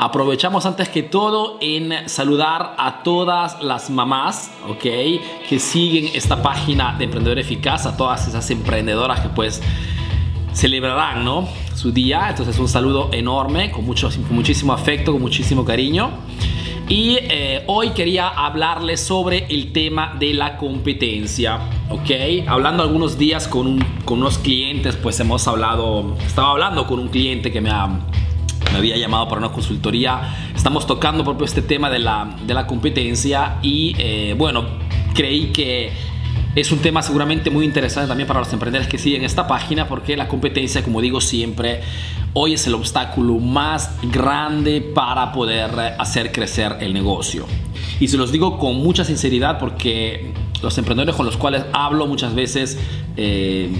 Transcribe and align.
Aprovechamos 0.00 0.64
antes 0.64 0.88
que 0.88 1.02
todo 1.02 1.58
en 1.60 2.08
saludar 2.08 2.76
a 2.78 3.02
todas 3.02 3.60
las 3.60 3.90
mamás, 3.90 4.52
¿ok? 4.68 4.84
Que 5.48 5.58
siguen 5.58 6.10
esta 6.14 6.40
página 6.40 6.94
de 6.96 7.06
Emprendedor 7.06 7.40
Eficaz, 7.40 7.84
a 7.84 7.96
todas 7.96 8.28
esas 8.28 8.48
emprendedoras 8.52 9.18
que 9.18 9.28
pues 9.28 9.60
celebrarán, 10.52 11.24
¿no? 11.24 11.48
Su 11.74 11.90
día. 11.90 12.28
Entonces 12.30 12.56
un 12.60 12.68
saludo 12.68 13.10
enorme, 13.12 13.72
con, 13.72 13.84
mucho, 13.84 14.08
con 14.08 14.36
muchísimo 14.36 14.72
afecto, 14.72 15.10
con 15.10 15.20
muchísimo 15.20 15.64
cariño. 15.64 16.10
Y 16.88 17.18
eh, 17.20 17.64
hoy 17.66 17.90
quería 17.90 18.28
hablarles 18.28 19.00
sobre 19.00 19.46
el 19.50 19.72
tema 19.72 20.14
de 20.16 20.32
la 20.32 20.56
competencia, 20.58 21.58
¿ok? 21.90 22.46
Hablando 22.46 22.84
algunos 22.84 23.18
días 23.18 23.48
con, 23.48 23.84
con 24.04 24.20
unos 24.20 24.38
clientes, 24.38 24.94
pues 24.94 25.18
hemos 25.18 25.48
hablado, 25.48 26.16
estaba 26.24 26.52
hablando 26.52 26.86
con 26.86 27.00
un 27.00 27.08
cliente 27.08 27.50
que 27.50 27.60
me 27.60 27.70
ha 27.70 27.90
me 28.72 28.78
había 28.78 28.96
llamado 28.96 29.28
para 29.28 29.40
una 29.40 29.52
consultoría. 29.52 30.50
Estamos 30.54 30.86
tocando 30.86 31.24
propio 31.24 31.44
este 31.44 31.62
tema 31.62 31.90
de 31.90 31.98
la, 31.98 32.36
de 32.46 32.54
la 32.54 32.66
competencia 32.66 33.58
y 33.62 33.94
eh, 33.98 34.34
bueno, 34.36 34.64
creí 35.14 35.52
que 35.52 35.90
es 36.54 36.72
un 36.72 36.78
tema 36.80 37.02
seguramente 37.02 37.50
muy 37.50 37.64
interesante 37.64 38.08
también 38.08 38.26
para 38.26 38.40
los 38.40 38.52
emprendedores 38.52 38.88
que 38.88 38.98
siguen 38.98 39.24
esta 39.24 39.46
página 39.46 39.86
porque 39.86 40.16
la 40.16 40.28
competencia, 40.28 40.82
como 40.82 41.00
digo 41.00 41.20
siempre, 41.20 41.80
hoy 42.32 42.54
es 42.54 42.66
el 42.66 42.74
obstáculo 42.74 43.34
más 43.34 43.96
grande 44.02 44.80
para 44.80 45.32
poder 45.32 45.70
hacer 45.98 46.32
crecer 46.32 46.76
el 46.80 46.94
negocio. 46.94 47.46
Y 48.00 48.08
se 48.08 48.16
los 48.16 48.32
digo 48.32 48.58
con 48.58 48.76
mucha 48.76 49.04
sinceridad 49.04 49.58
porque 49.58 50.32
los 50.62 50.76
emprendedores 50.78 51.14
con 51.14 51.26
los 51.26 51.36
cuales 51.36 51.64
hablo 51.72 52.06
muchas 52.06 52.34
veces... 52.34 52.78
Eh, 53.16 53.70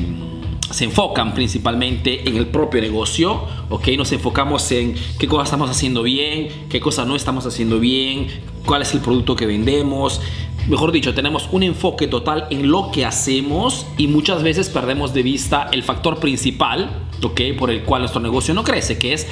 se 0.70 0.84
enfocan 0.84 1.34
principalmente 1.34 2.28
en 2.28 2.36
el 2.36 2.46
propio 2.46 2.80
negocio, 2.80 3.44
¿ok? 3.70 3.88
Nos 3.96 4.12
enfocamos 4.12 4.70
en 4.72 4.94
qué 5.18 5.26
cosas 5.26 5.48
estamos 5.48 5.70
haciendo 5.70 6.02
bien, 6.02 6.66
qué 6.68 6.80
cosas 6.80 7.06
no 7.06 7.16
estamos 7.16 7.46
haciendo 7.46 7.80
bien, 7.80 8.28
cuál 8.66 8.82
es 8.82 8.92
el 8.94 9.00
producto 9.00 9.34
que 9.34 9.46
vendemos. 9.46 10.20
Mejor 10.68 10.92
dicho, 10.92 11.14
tenemos 11.14 11.48
un 11.52 11.62
enfoque 11.62 12.06
total 12.06 12.46
en 12.50 12.70
lo 12.70 12.90
que 12.90 13.06
hacemos 13.06 13.86
y 13.96 14.06
muchas 14.08 14.42
veces 14.42 14.68
perdemos 14.68 15.14
de 15.14 15.22
vista 15.22 15.68
el 15.72 15.82
factor 15.82 16.20
principal, 16.20 16.90
¿ok? 17.22 17.40
Por 17.58 17.70
el 17.70 17.84
cual 17.84 18.02
nuestro 18.02 18.20
negocio 18.20 18.52
no 18.52 18.64
crece, 18.64 18.98
que 18.98 19.14
es 19.14 19.26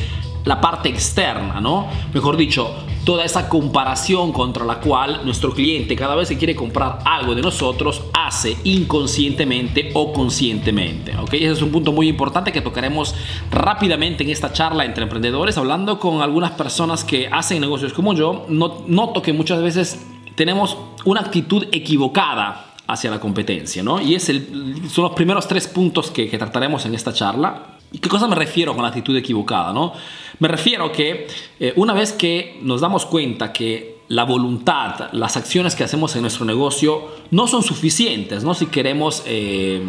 la 0.47 0.61
parte 0.61 0.89
externa, 0.89 1.61
¿no? 1.61 1.89
Mejor 2.15 2.37
dicho, 2.39 2.75
toda 3.07 3.25
esa 3.25 3.49
comparación 3.49 4.33
contra 4.33 4.65
la 4.65 4.81
cual 4.81 5.21
nuestro 5.25 5.55
cliente 5.55 5.95
cada 5.95 6.17
vez 6.17 6.29
que 6.29 6.37
quiere 6.37 6.57
comprar 6.57 6.99
algo 7.05 7.37
de 7.37 7.41
nosotros 7.41 8.03
hace 8.13 8.57
inconscientemente 8.65 9.93
o 9.95 10.13
conscientemente, 10.13 11.17
¿ok? 11.17 11.35
Ese 11.35 11.53
es 11.53 11.63
un 11.63 11.71
punto 11.71 11.93
muy 11.93 12.09
importante 12.09 12.51
que 12.51 12.61
tocaremos 12.61 13.15
rápidamente 13.53 14.25
en 14.25 14.31
esta 14.31 14.53
charla 14.53 14.85
entre 14.85 15.05
emprendedores, 15.05 15.57
hablando 15.57 16.01
con 16.01 16.21
algunas 16.21 16.51
personas 16.51 17.05
que 17.05 17.29
hacen 17.29 17.61
negocios 17.61 17.93
como 17.93 18.13
yo, 18.13 18.45
noto 18.49 19.23
que 19.23 19.33
muchas 19.33 19.63
veces 19.63 20.05
tenemos 20.35 20.77
una 21.05 21.21
actitud 21.21 21.69
equivocada 21.71 22.75
hacia 22.89 23.13
la 23.13 23.21
competencia, 23.21 23.85
¿no? 23.85 24.01
Y 24.01 24.17
es 24.17 24.29
el, 24.29 24.83
son 24.91 25.05
los 25.05 25.13
primeros 25.13 25.47
tres 25.47 25.69
puntos 25.69 26.11
que, 26.11 26.29
que 26.29 26.39
trataremos 26.39 26.85
en 26.87 26.97
esta 26.97 27.13
charla. 27.13 27.76
¿Y 27.93 27.99
qué 27.99 28.09
cosa 28.09 28.27
me 28.27 28.35
refiero 28.35 28.75
con 28.75 28.83
la 28.83 28.89
actitud 28.89 29.17
equivocada? 29.17 29.73
¿no? 29.73 29.93
Me 30.39 30.49
refiero 30.49 30.91
que 30.93 31.27
eh, 31.61 31.73
una 31.77 31.95
vez 31.95 32.13
que 32.13 32.59
nos 32.63 32.81
damos 32.81 33.07
cuenta 33.07 33.53
que 33.53 33.97
la 34.09 34.25
voluntad, 34.25 35.11
las 35.13 35.37
acciones 35.37 35.75
que 35.75 35.85
hacemos 35.85 36.15
en 36.17 36.23
nuestro 36.23 36.45
negocio 36.45 37.09
no 37.31 37.47
son 37.47 37.63
suficientes, 37.63 38.45
¿no? 38.45 38.55
Si 38.55 38.67
queremos 38.67 39.23
eh, 39.27 39.83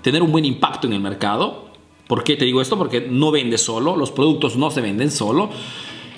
tener 0.00 0.22
un 0.22 0.32
buen 0.32 0.44
impacto 0.44 0.86
en 0.86 0.94
el 0.94 1.00
mercado. 1.00 1.70
¿Por 2.06 2.24
qué 2.24 2.36
te 2.36 2.44
digo 2.44 2.60
esto? 2.60 2.78
Porque 2.78 3.00
no 3.00 3.30
vende 3.30 3.58
solo, 3.58 3.96
los 3.96 4.10
productos 4.10 4.56
no 4.56 4.70
se 4.70 4.80
venden 4.80 5.10
solo 5.10 5.50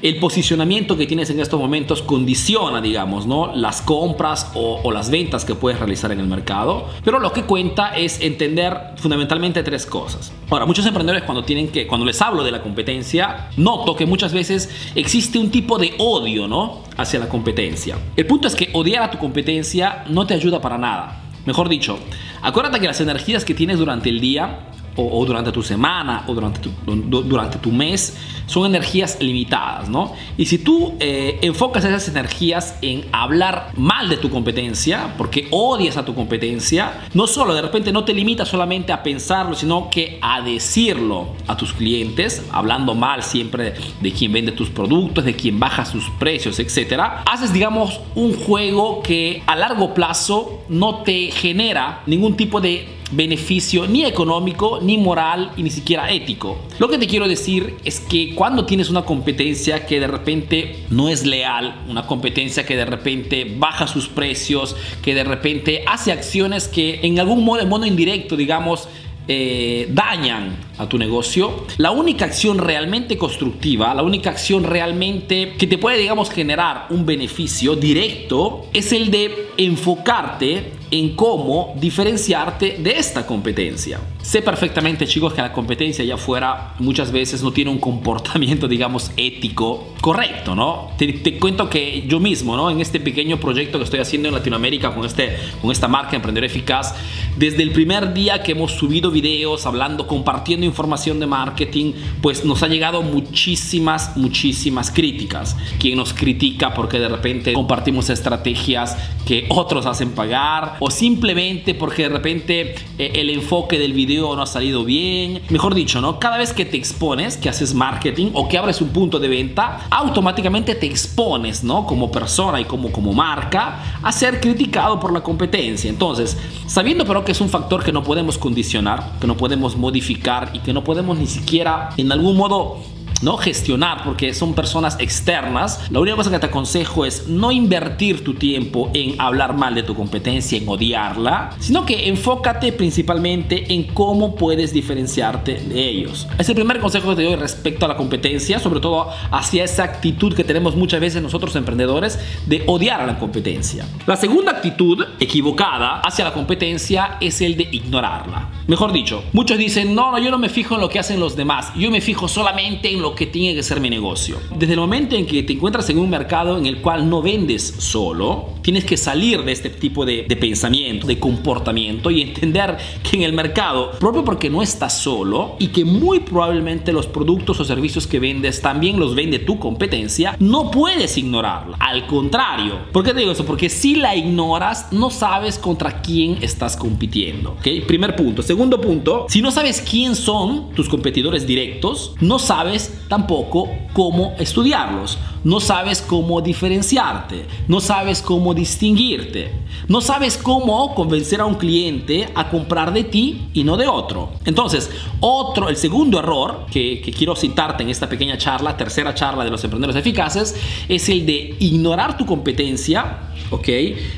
el 0.05 0.17
posicionamiento 0.17 0.99
que 0.99 1.07
tienes 1.07 1.31
en 1.31 1.41
estos 1.41 1.59
momentos 1.59 2.03
condiciona, 2.03 2.83
digamos, 2.83 3.27
¿no? 3.27 3.57
las 3.57 3.81
compras 3.81 4.51
o, 4.55 4.93
las 4.93 5.09
ventas 5.09 5.47
que 5.47 5.55
puedes 5.55 5.79
realizar 5.79 6.13
en 6.13 6.21
el 6.21 6.27
mercado. 6.27 6.91
Pero 7.03 7.19
lo 7.19 7.33
que 7.33 7.45
cuenta 7.45 7.97
es 7.97 8.21
entender 8.21 8.79
fundamentalmente 8.97 9.63
tres 9.63 9.87
cosas. 9.87 10.31
Ahora, 10.51 10.67
muchos 10.67 10.85
emprendedores 10.85 11.25
cuando 11.25 11.43
tienen 11.43 11.69
que, 11.69 11.87
cuando 11.87 12.05
les 12.05 12.21
hablo 12.21 12.45
de 12.45 12.51
la 12.51 12.61
competencia, 12.61 13.49
noto 13.57 13.97
que 13.97 14.05
muchas 14.05 14.35
veces 14.35 14.69
existe 14.95 15.39
un 15.39 15.51
tipo 15.51 15.79
de 15.79 15.95
odio, 15.97 16.47
¿no? 16.49 16.83
Hacia 16.99 17.19
la 17.19 17.31
competencia. 17.31 17.97
El 18.15 18.27
punto 18.27 18.47
es 18.47 18.55
que 18.55 18.69
odiar 18.75 19.05
a 19.05 19.11
tu 19.11 19.17
competencia 19.17 20.05
no 20.11 20.27
te 20.27 20.35
ayuda 20.35 20.61
para 20.61 20.77
nada. 20.77 21.23
Mejor 21.47 21.71
dicho, 21.71 21.99
acuérdate 22.43 22.79
que 22.79 22.89
las 22.89 23.01
energías 23.01 23.47
que 23.47 23.55
tienes 23.55 23.79
durante 23.79 24.11
el 24.11 24.21
día 24.21 24.69
o, 24.97 25.25
durante 25.25 25.53
tu 25.53 25.63
semana 25.63 26.25
o 26.27 26.35
durante 26.35 26.61
tu, 26.61 26.71
durante 26.85 27.59
tu 27.59 27.71
mes 27.71 28.17
son 28.47 28.67
energías 28.67 29.19
limitadas, 29.21 29.89
¿no? 29.89 30.13
Y 30.37 30.47
si 30.47 30.59
tú 30.59 30.95
eh, 31.01 31.39
enfocas 31.43 31.85
esas 31.85 32.09
energías 32.09 32.79
en 32.83 33.05
hablar 33.13 33.71
mal 33.77 34.09
de 34.09 34.17
tu 34.17 34.31
competencia, 34.31 35.15
porque 35.17 35.49
odias 35.51 35.97
a 35.97 36.05
tu 36.05 36.15
competencia, 36.15 36.93
no 37.15 37.27
solo 37.27 37.55
de 37.55 37.63
repente 37.63 37.93
no 37.93 38.05
te 38.05 38.13
limitas 38.13 38.49
solamente 38.49 38.93
a 38.93 39.03
pensarlo, 39.03 39.55
sino 39.55 39.91
que 39.91 40.19
a 40.21 40.43
decirlo 40.43 41.29
a 41.47 41.57
tus 41.57 41.73
clientes, 41.73 42.45
hablando 42.53 42.95
mal 42.95 43.23
siempre 43.23 43.75
de, 44.01 44.13
quien 44.13 44.33
vende 44.33 44.53
tus 44.53 44.71
productos, 44.71 45.25
de 45.25 45.35
quien 45.35 45.59
baja 45.59 45.85
sus 45.85 46.11
precios, 46.19 46.59
etcétera, 46.59 47.23
haces, 47.31 47.53
digamos, 47.53 48.01
un 48.15 48.35
juego 48.35 49.03
que 49.03 49.43
a 49.47 49.57
largo 49.57 49.95
plazo 49.95 50.63
no 50.69 51.03
te 51.03 51.31
genera 51.31 52.03
ningún 52.07 52.37
tipo 52.37 52.61
de 52.61 52.89
beneficio 53.17 53.87
ni 53.87 54.05
económico, 54.05 54.81
ni 54.83 54.99
moral 54.99 55.53
y 55.57 55.63
ni 55.63 55.71
siquiera 55.71 56.11
ético. 56.11 56.59
Lo 56.79 56.89
que 56.89 56.99
te 56.99 57.07
quiero 57.07 57.29
decir 57.29 57.77
es 57.85 58.01
que 58.01 58.35
cuando 58.35 58.67
tienes 58.67 58.91
una 58.91 59.03
competencia 59.03 59.87
que 59.87 60.01
de 60.01 60.07
repente 60.07 60.85
no 60.91 61.09
es 61.09 61.25
leal, 61.25 61.83
una 61.89 62.07
competencia 62.07 62.65
que 62.65 62.77
de 62.77 62.85
repente 62.85 63.55
baja 63.59 63.87
sus 63.87 64.09
precios, 64.09 64.77
que 65.03 65.15
de 65.15 65.25
repente 65.25 65.85
hace 65.87 66.13
acciones 66.13 66.69
que 66.69 67.01
en 67.03 67.19
algún 67.19 67.45
modo, 67.45 67.61
en 67.61 67.69
modo 67.69 67.87
indirecto, 67.87 68.37
digamos, 68.37 68.89
eh, 69.27 69.89
dañan 69.91 70.57
a 70.79 70.89
tu 70.89 70.99
negocio, 70.99 71.65
la 71.79 71.91
única 71.91 72.25
acción 72.25 72.59
realmente 72.59 73.17
constructiva, 73.17 73.95
la 73.95 74.03
única 74.03 74.31
acción 74.31 74.65
realmente 74.65 75.55
que 75.59 75.67
te 75.67 75.79
puede, 75.79 75.99
digamos, 75.99 76.31
generar 76.31 76.87
un 76.91 77.07
beneficio 77.07 77.77
directo 77.77 78.67
es 78.73 78.93
el 78.93 79.11
de 79.11 79.49
enfocarte 79.57 80.73
en 80.91 81.17
cómo 81.17 81.75
diferenciarte 81.81 82.77
de 82.79 82.99
esta 82.99 83.27
competencia. 83.27 84.01
Sé 84.25 84.41
perfectamente, 84.41 85.07
chicos, 85.07 85.35
que 85.35 85.43
la 85.43 85.53
competencia 85.53 86.03
allá 86.03 86.15
afuera 86.15 86.73
muchas 86.79 87.13
veces 87.13 87.43
no 87.43 87.53
tiene 87.53 87.71
un 87.71 87.77
comportamiento, 87.77 88.67
digamos, 88.75 89.11
ético 89.19 89.93
correcto, 90.01 90.55
¿no? 90.55 90.93
Te, 90.97 91.39
cuento 91.39 91.69
que 91.69 92.05
yo 92.09 92.21
mismo, 92.21 92.57
¿no? 92.57 92.71
En 92.71 92.81
este 92.81 93.01
pequeño 93.01 93.39
proyecto 93.39 93.77
que 93.77 93.85
estoy 93.85 94.01
haciendo 94.01 94.29
en 94.29 94.35
Latinoamérica 94.35 94.95
con, 94.95 95.05
este, 95.05 95.37
con 95.61 95.71
esta 95.71 95.89
marca 95.89 96.17
Emprendedor 96.17 96.47
Eficaz, 96.47 96.95
desde 97.37 97.63
el 97.63 97.73
primer 97.73 98.15
día 98.15 98.43
que 98.43 98.53
hemos 98.53 98.73
subido 98.73 99.11
videos 99.11 99.67
hablando, 99.67 100.07
compartiendo 100.07 100.65
información 100.65 101.21
de 101.21 101.27
marketing, 101.27 101.93
pues 102.23 102.47
nos 102.47 102.63
ha 102.63 102.69
llegado 102.69 103.03
muchísimas, 103.03 104.17
muchísimas 104.17 104.91
críticas. 104.91 105.55
Quien 105.79 105.99
nos 105.99 106.15
critica 106.15 106.73
porque 106.73 106.99
de 106.99 107.09
repente 107.09 107.53
compartimos 107.53 108.09
estrategias 108.09 108.97
que 109.27 109.45
otros 109.51 109.85
hacen 109.85 110.13
pagar 110.13 110.77
o 110.81 110.91
simplemente 110.91 111.75
porque 111.75 112.05
de 112.05 112.09
repente 112.09 112.75
eh, 112.99 113.13
el 113.17 113.29
enfoque 113.29 113.79
del 113.79 113.93
video 113.93 114.14
no 114.21 114.43
ha 114.43 114.47
salido 114.47 114.85
bien. 114.85 115.43
Mejor 115.51 115.75
dicho, 115.75 116.01
¿no? 116.01 116.19
Cada 116.19 116.39
vez 116.39 116.53
que 116.53 116.65
te 116.65 116.77
expones, 116.77 117.37
que 117.37 117.49
haces 117.49 117.75
marketing 117.75 118.31
o 118.35 118.49
que 118.49 118.59
abres 118.59 118.81
un 118.81 118.89
punto 118.89 119.19
de 119.19 119.29
venta, 119.29 119.87
automáticamente 119.91 120.75
te 120.75 120.87
expones, 120.87 121.65
¿no? 121.65 121.87
Como 121.87 122.11
persona 122.11 122.61
y 122.61 122.65
como, 122.65 122.93
como 122.93 123.13
marca 123.13 123.99
a 124.03 124.13
ser 124.13 124.41
criticado 124.41 124.99
por 125.01 125.13
la 125.13 125.23
competencia. 125.23 125.91
Entonces, 125.91 126.37
sabiendo 126.67 127.05
pero 127.05 127.25
que 127.25 127.33
es 127.33 127.41
un 127.41 127.49
factor 127.49 127.83
que 127.85 127.93
no 127.93 128.03
podemos 128.03 128.39
condicionar, 128.39 129.19
que 129.21 129.27
no 129.27 129.37
podemos 129.37 129.77
modificar 129.77 130.51
y 130.53 130.61
que 130.61 130.73
no 130.73 130.85
podemos 130.85 131.19
ni 131.19 131.27
siquiera 131.27 131.91
en 131.97 132.13
algún 132.13 132.37
modo 132.37 132.94
no 133.23 133.37
gestionar 133.37 134.03
porque 134.05 134.35
son 134.35 134.55
personas 134.55 134.97
externas. 135.01 135.91
La 135.91 136.01
única 136.01 136.17
cosa 136.17 136.31
que 136.31 136.39
te 136.39 136.47
aconsejo 136.47 137.05
es 137.05 137.29
no 137.29 137.53
invertir 137.53 138.25
tu 138.25 138.35
tiempo 138.35 138.91
en 138.95 139.21
hablar 139.21 139.57
mal 139.57 139.75
de 139.75 139.83
tu 139.83 139.95
competencia, 139.95 140.59
en 140.59 140.69
odiarla, 140.69 141.51
sino 141.59 141.87
que 141.87 142.09
enfócate 142.09 142.73
principalmente 142.73 143.73
en 143.73 143.85
cómo 143.85 144.35
puedes 144.35 144.73
diferenciarte 144.73 145.55
de 145.55 145.89
ellos. 145.89 146.27
Es 146.39 146.49
el 146.49 146.55
primer 146.55 146.81
consejo 146.81 147.11
que 147.11 147.17
te 147.17 147.23
doy 147.25 147.37
respecto 147.37 147.87
a 147.87 147.89
la 147.89 147.97
competencia, 147.97 148.59
sobre 148.59 148.81
todo 148.81 149.09
hacia 149.31 149.65
esa 149.65 149.85
actitud 149.85 150.35
que 150.35 150.45
tenemos 150.45 150.77
muchas 150.77 151.01
veces 151.01 151.23
nosotros 151.23 151.55
emprendedores 151.57 152.19
de 152.47 152.63
odiar 152.67 153.01
a 153.01 153.07
la 153.07 153.19
competencia. 153.19 153.87
La 154.07 154.17
segunda 154.17 154.53
actitud 154.53 155.05
equivocada 155.21 156.01
hacia 156.01 156.25
la 156.25 156.33
competencia 156.33 157.19
es 157.21 157.41
el 157.41 157.57
de 157.57 157.69
ignorarla. 157.71 158.51
Mejor 158.67 158.93
dicho, 158.93 159.25
muchos 159.33 159.59
dicen, 159.59 159.95
no, 159.95 160.11
no, 160.11 160.19
yo 160.19 160.31
no 160.31 160.39
me 160.39 160.49
fijo 160.49 160.75
en 160.75 160.81
lo 160.81 160.89
que 160.89 160.99
hacen 160.99 161.21
los 161.21 161.37
demás, 161.37 161.73
yo 161.77 161.91
me 161.91 162.01
fijo 162.01 162.29
solamente 162.29 162.91
en 162.91 163.03
lo 163.03 163.14
que 163.15 163.27
tiene 163.27 163.55
que 163.55 163.63
ser 163.63 163.81
mi 163.81 163.91
negocio. 163.91 164.39
Desde 164.57 164.75
el 164.75 164.81
momento 164.81 165.17
en 165.17 165.27
que 165.27 165.43
te 165.43 165.53
encuentras 165.53 165.89
en 165.91 165.99
un 165.99 166.11
mercado 166.11 166.59
en 166.59 166.67
el 166.67 166.81
cual 166.81 167.09
no 167.09 167.23
vendes 167.23 167.63
solo, 167.79 168.54
tienes 168.65 168.87
que 168.87 168.97
salir 168.97 169.45
de 169.45 169.53
este 169.53 169.69
tipo 169.69 170.07
de, 170.07 170.23
pensamiento, 170.41 171.07
de 171.07 171.19
comportamiento 171.19 172.11
y 172.11 172.23
entender 172.23 172.79
que 173.03 173.17
en 173.17 173.23
el 173.23 173.35
mercado, 173.35 173.91
propio 174.01 174.25
porque 174.25 174.49
no 174.49 174.63
estás 174.63 174.99
solo 174.99 175.57
y 175.59 175.69
que 175.69 175.85
muy 175.85 176.21
probablemente 176.21 176.91
los 176.91 177.07
productos 177.07 177.61
o 177.61 177.65
servicios 177.67 178.07
que 178.07 178.19
vendes 178.19 178.63
también 178.63 178.99
los 178.99 179.15
vende 179.15 179.39
tu 179.39 179.59
competencia, 179.59 180.35
no 180.41 180.71
puedes 180.71 181.19
ignorarla. 181.19 181.77
Al 181.79 182.07
contrario, 182.07 182.79
¿por 182.91 183.05
qué 183.05 183.13
te 183.13 183.21
digo 183.21 183.33
eso? 183.33 183.45
Porque 183.45 183.69
si 183.69 183.97
la 183.97 184.17
ignoras, 184.17 184.91
no 184.93 185.11
sabes 185.11 185.59
contra 185.59 186.01
quién 186.01 186.39
estás 186.41 186.75
compitiendo. 186.75 187.51
¿ok? 187.59 187.87
Primer 187.87 188.17
punto. 188.17 188.43
Segundo 188.43 188.81
punto, 188.81 189.27
si 189.29 189.43
no 189.43 189.51
sabes 189.51 189.83
quién 189.83 190.17
son 190.17 190.71
tus 190.71 190.89
competidores 190.89 191.47
directos, 191.47 192.15
no 192.23 192.39
sabes 192.39 193.03
tampoco 193.09 193.69
cómo 193.93 194.35
estudiarlos 194.39 195.19
no 195.45 195.61
sabes 195.61 196.01
cómo 196.01 196.41
diferenciarte, 196.41 197.47
no 197.69 197.81
sabes 197.81 198.23
cómo 198.23 198.54
distinguirte, 198.55 199.51
no 199.89 200.01
sabes 200.01 200.37
cómo 200.37 200.95
convencer 200.95 201.41
a 201.41 201.47
un 201.47 201.55
cliente 201.55 202.29
a 202.35 202.49
comprar 202.49 202.93
de 202.93 203.05
ti 203.05 203.49
y 203.53 203.65
no 203.65 203.77
de 203.77 203.87
otro. 203.87 204.33
Entonces, 204.45 204.91
otro, 205.21 205.69
el 205.69 205.77
segundo 205.77 206.19
error 206.19 206.67
que, 206.71 207.01
quiero 207.17 207.37
citarte 207.37 207.83
en 207.83 207.91
esta 207.91 208.09
pequeña 208.09 208.39
charla, 208.39 208.77
tercera 208.77 209.15
charla 209.15 209.45
de 209.45 209.51
los 209.51 209.63
emprendedores 209.65 210.01
eficaces, 210.01 210.57
es 210.89 211.09
el 211.09 211.27
de 211.27 211.57
ignorar 211.59 212.17
tu 212.17 212.25
competencia 212.27 213.34
¿ok? 213.51 213.69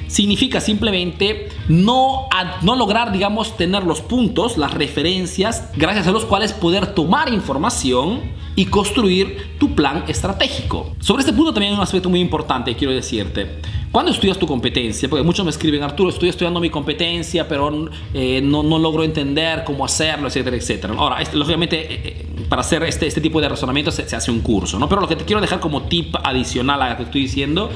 Significa 0.07 0.61
simplemente 0.61 1.49
no, 1.69 2.29
no 2.63 2.77
lograr, 2.77 3.13
digamos, 3.13 3.57
tener 3.57 3.85
los 3.85 4.01
puntos, 4.01 4.59
las 4.59 4.75
referencias, 4.75 5.71
gracias 5.77 6.07
a 6.07 6.13
los 6.13 6.25
cuales 6.25 6.53
poder 6.53 6.95
tomar 6.95 7.33
información 7.33 8.37
y 8.57 8.67
construir 8.67 9.57
tu 9.59 9.75
plan 9.75 10.05
estratégico. 10.09 10.95
Sobre 10.99 11.21
este 11.21 11.33
punto 11.33 11.53
también 11.53 11.73
hay 11.73 11.77
un 11.77 11.83
aspecto 11.83 12.09
muy 12.09 12.21
importante 12.21 12.75
quiero 12.75 12.93
decirte. 12.93 13.61
Cuando 13.93 14.11
estudias 14.11 14.39
tu 14.39 14.47
competencia, 14.47 15.09
porque 15.09 15.23
muchos 15.23 15.45
me 15.45 15.51
escriben, 15.51 15.83
Arturo, 15.83 16.11
estoy 16.11 16.29
estudiando 16.29 16.61
mi 16.61 16.69
competencia, 16.69 17.47
pero 17.49 17.89
eh, 18.13 18.41
no, 18.43 18.63
no, 18.63 18.79
logro 18.79 19.05
entender 19.05 19.63
cómo 19.65 19.85
hacerlo, 19.85 20.29
etcétera, 20.29 20.57
etcétera. 20.57 20.95
Ahora, 20.99 21.23
este, 21.23 21.37
lógicamente, 21.37 21.81
eh, 21.81 22.01
eh, 22.05 22.27
para 22.49 22.61
hacer 22.61 22.83
este, 22.83 23.07
este 23.07 23.21
tipo 23.21 23.41
de 23.41 23.49
razonamiento 23.49 23.91
se, 23.91 24.07
se, 24.07 24.17
hace 24.17 24.31
un 24.31 24.41
curso, 24.41 24.79
¿no? 24.79 24.89
Pero 24.89 25.01
lo 25.01 25.09
que 25.09 25.17
te 25.17 25.25
quiero 25.25 25.41
dejar 25.41 25.61
como 25.61 25.85
tip 25.85 26.15
adicional 26.23 26.83
a 26.83 26.91
lo 26.91 26.97
que 26.97 27.03
estoy 27.05 27.23
diciendo 27.23 27.71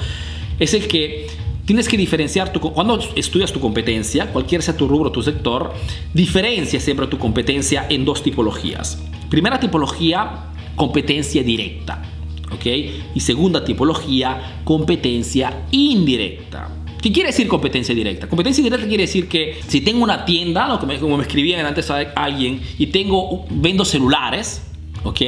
es 0.60 0.74
el 0.74 0.86
que 0.86 1.26
tienes 1.64 1.88
que 1.88 1.96
diferenciar 1.96 2.52
tu, 2.52 2.60
cuando 2.60 3.00
estudias 3.16 3.52
tu 3.52 3.58
competencia, 3.60 4.30
cualquier 4.32 4.62
sea 4.62 4.76
tu 4.76 4.86
rubro, 4.86 5.10
tu 5.10 5.22
sector, 5.22 5.72
diferencia 6.14 6.78
siempre 6.78 7.06
tu 7.06 7.18
competencia 7.18 7.86
en 7.88 8.04
dos 8.04 8.22
tipologías. 8.22 9.02
Primera 9.28 9.58
tipología, 9.58 10.50
competencia 10.76 11.42
directa. 11.42 12.02
¿Ok? 12.52 12.66
Y 13.14 13.20
segunda 13.20 13.64
tipología, 13.64 14.60
competencia 14.64 15.66
indirecta. 15.70 16.68
¿Qué 17.00 17.12
quiere 17.12 17.28
decir 17.28 17.48
competencia 17.48 17.94
directa? 17.94 18.28
Competencia 18.28 18.62
directa 18.62 18.86
quiere 18.86 19.04
decir 19.04 19.28
que 19.28 19.60
si 19.66 19.80
tengo 19.80 20.02
una 20.02 20.24
tienda, 20.24 20.78
como 21.00 21.16
me 21.16 21.22
escribían 21.22 21.64
antes 21.64 21.90
alguien, 21.90 22.60
y 22.76 22.88
tengo, 22.88 23.46
vendo 23.48 23.84
celulares, 23.84 24.62
¿ok? 25.04 25.20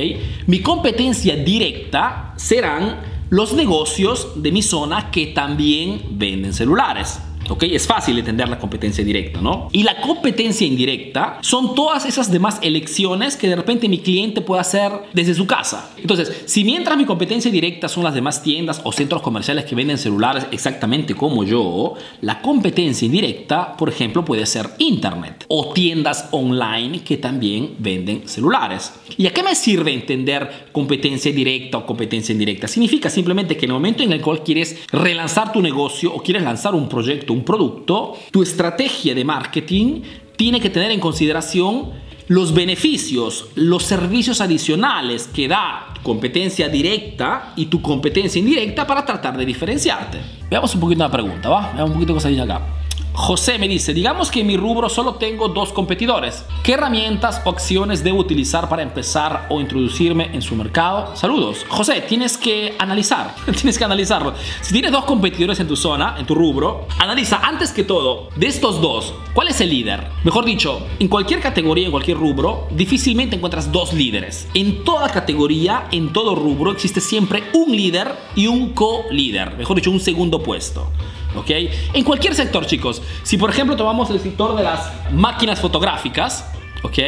Mi 0.49 0.61
competencia 0.61 1.37
directa 1.37 2.35
serán 2.37 3.12
los 3.33 3.55
negocios 3.55 4.29
de 4.37 4.53
mi 4.53 4.61
zona 4.61 5.11
que 5.11 5.29
también 5.29 6.03
venden 6.11 6.53
celulares. 6.53 7.19
¿Ok? 7.53 7.65
Es 7.65 7.87
fácil 7.87 8.19
entender 8.19 8.49
la 8.49 8.59
competencia 8.59 9.05
directa, 9.05 9.41
¿no? 9.41 9.69
Y 9.73 9.83
la 9.83 10.01
competencia 10.01 10.67
indirecta 10.67 11.39
son 11.43 11.75
todas 11.75 12.07
esas 12.07 12.31
demás 12.31 12.59
elecciones 12.63 13.37
que 13.37 13.49
de 13.49 13.57
repente 13.57 13.89
mi 13.89 13.99
cliente 13.99 14.41
puede 14.41 14.63
hacer 14.63 14.91
desde 15.13 15.35
su 15.35 15.47
casa. 15.47 15.91
Entonces, 15.99 16.43
si 16.47 16.65
mientras 16.65 16.97
mi 16.97 17.05
competencia 17.05 17.51
directa 17.51 17.89
son 17.89 18.05
las 18.05 18.15
demás 18.15 18.43
tiendas 18.43 18.81
o 18.85 18.93
centros 18.93 19.23
comerciales 19.23 19.65
que 19.67 19.75
venden 19.75 19.99
celulares 19.99 20.47
exactamente 20.51 21.15
como 21.15 21.45
yo, 21.45 21.95
la 22.23 22.41
competencia 22.41 23.07
indirecta, 23.07 23.77
por 23.77 23.89
ejemplo, 23.89 24.25
puede 24.25 24.47
ser 24.47 24.71
Internet 24.79 25.45
o 25.49 25.73
tiendas 25.73 26.29
online 26.31 27.01
que 27.01 27.19
también 27.19 27.75
venden 27.79 28.29
celulares. 28.29 28.95
¿Y 29.17 29.27
a 29.27 29.33
qué 29.33 29.43
me 29.43 29.55
sirve 29.55 29.93
entender 29.93 30.69
competencia 30.73 31.33
directa 31.33 31.79
o 31.79 31.87
competencia 31.87 32.33
indirecta? 32.33 32.67
Significa 32.67 33.11
simplemente 33.11 33.57
que 33.57 33.67
en 33.67 33.73
el 33.73 33.75
momento 33.75 34.03
en 34.03 34.13
el 34.13 34.23
cual 34.23 34.43
quieres 34.43 34.79
relanzar 34.91 35.53
tu 35.53 35.61
negocio 35.61 36.13
o 36.15 36.23
quieres 36.23 36.43
lanzar 36.43 36.75
un 36.75 36.89
proyecto, 36.89 37.33
un 37.33 37.42
producto, 37.45 38.15
tu 38.31 38.43
estrategia 38.43 39.15
de 39.15 39.25
marketing 39.25 40.03
tiene 40.37 40.61
que 40.61 40.71
tener 40.71 40.91
en 40.91 41.01
consideración 41.01 41.91
los 42.29 42.55
beneficios, 42.55 43.47
los 43.55 43.83
servicios 43.83 44.41
adicionales 44.41 45.29
que 45.33 45.49
da 45.49 45.89
tu 45.95 46.03
competencia 46.03 46.69
directa 46.69 47.53
y 47.57 47.67
tu 47.67 47.83
competencia 47.83 48.39
indirecta 48.39 48.87
para 48.87 49.05
tratar 49.05 49.37
de 49.37 49.45
diferenciarte. 49.45 50.19
Veamos 50.49 50.75
un 50.75 50.81
poquito 50.81 51.01
la 51.01 51.11
pregunta, 51.11 51.49
¿va? 51.49 51.73
Veamos 51.73 51.91
un 51.91 51.95
poquito 51.95 52.15
dice 52.15 52.41
acá. 52.41 52.82
José 53.15 53.59
me 53.59 53.69
dice, 53.69 53.93
digamos 53.93 54.31
que 54.31 54.41
en 54.41 54.47
mi 54.47 54.57
rubro 54.57 54.89
solo 54.89 55.17
tengo 55.17 55.49
dos 55.49 55.73
competidores. 55.73 56.47
¿Qué 56.63 56.73
herramientas 56.73 57.43
o 57.45 57.51
acciones 57.51 58.03
debo 58.03 58.19
utilizar 58.19 58.71
para 58.71 58.83
empezar 58.83 59.47
o 59.51 59.61
introducirme 59.61 60.31
en 60.33 60.41
su 60.41 60.57
mercado? 60.57 61.15
Saludos. 61.15 61.67
José, 61.69 62.01
tienes 62.09 62.39
que 62.39 62.75
analizar, 62.79 63.35
tienes 63.45 63.77
que 63.77 63.85
analizarlo. 63.85 64.33
Si 64.63 64.73
tienes 64.73 64.93
dos 64.93 65.05
competidores 65.05 65.61
en 65.61 65.69
tu 65.69 65.77
zona, 65.77 66.17
en 66.19 66.25
tu 66.25 66.35
rubro, 66.35 66.87
analiza 66.99 67.41
antes 67.43 67.71
que 67.73 67.85
todo, 67.85 68.31
de 68.35 68.47
estos 68.47 68.81
dos, 68.81 69.13
¿cuál 69.35 69.49
es 69.49 69.61
el 69.61 69.69
líder? 69.69 70.09
Mejor 70.25 70.47
dicho, 70.47 70.87
en 70.99 71.09
cualquier 71.09 71.41
categoría, 71.41 71.85
en 71.85 71.91
cualquier 71.91 72.17
rubro, 72.17 72.67
difícilmente 72.71 73.37
encuentras 73.37 73.71
dos 73.71 73.93
líderes. 73.93 74.49
En 74.55 74.85
toda 74.85 75.11
categoría, 75.11 75.87
en 75.93 76.15
todo 76.15 76.35
rubro, 76.35 76.73
existe 76.73 77.03
siempre 77.03 77.45
un 77.53 77.77
líder 77.77 78.17
y 78.35 78.47
un 78.47 78.71
co-líder. 78.71 79.57
Mejor 79.59 79.77
dicho, 79.77 79.91
un 79.91 80.01
segundo 80.01 80.43
puesto. 80.43 80.91
¿Ok? 81.37 81.51
En 81.95 82.05
cualquier 82.05 82.35
sector, 82.35 82.67
chicos. 82.67 83.03
Si 83.23 83.37
por 83.37 83.51
ejemplo 83.51 83.77
tomamos 83.77 84.11
el 84.11 84.21
sector 84.21 84.57
de 84.57 84.63
las 84.63 84.93
máquinas 85.13 85.61
fotográficas, 85.61 86.53
¿ok? 86.83 86.99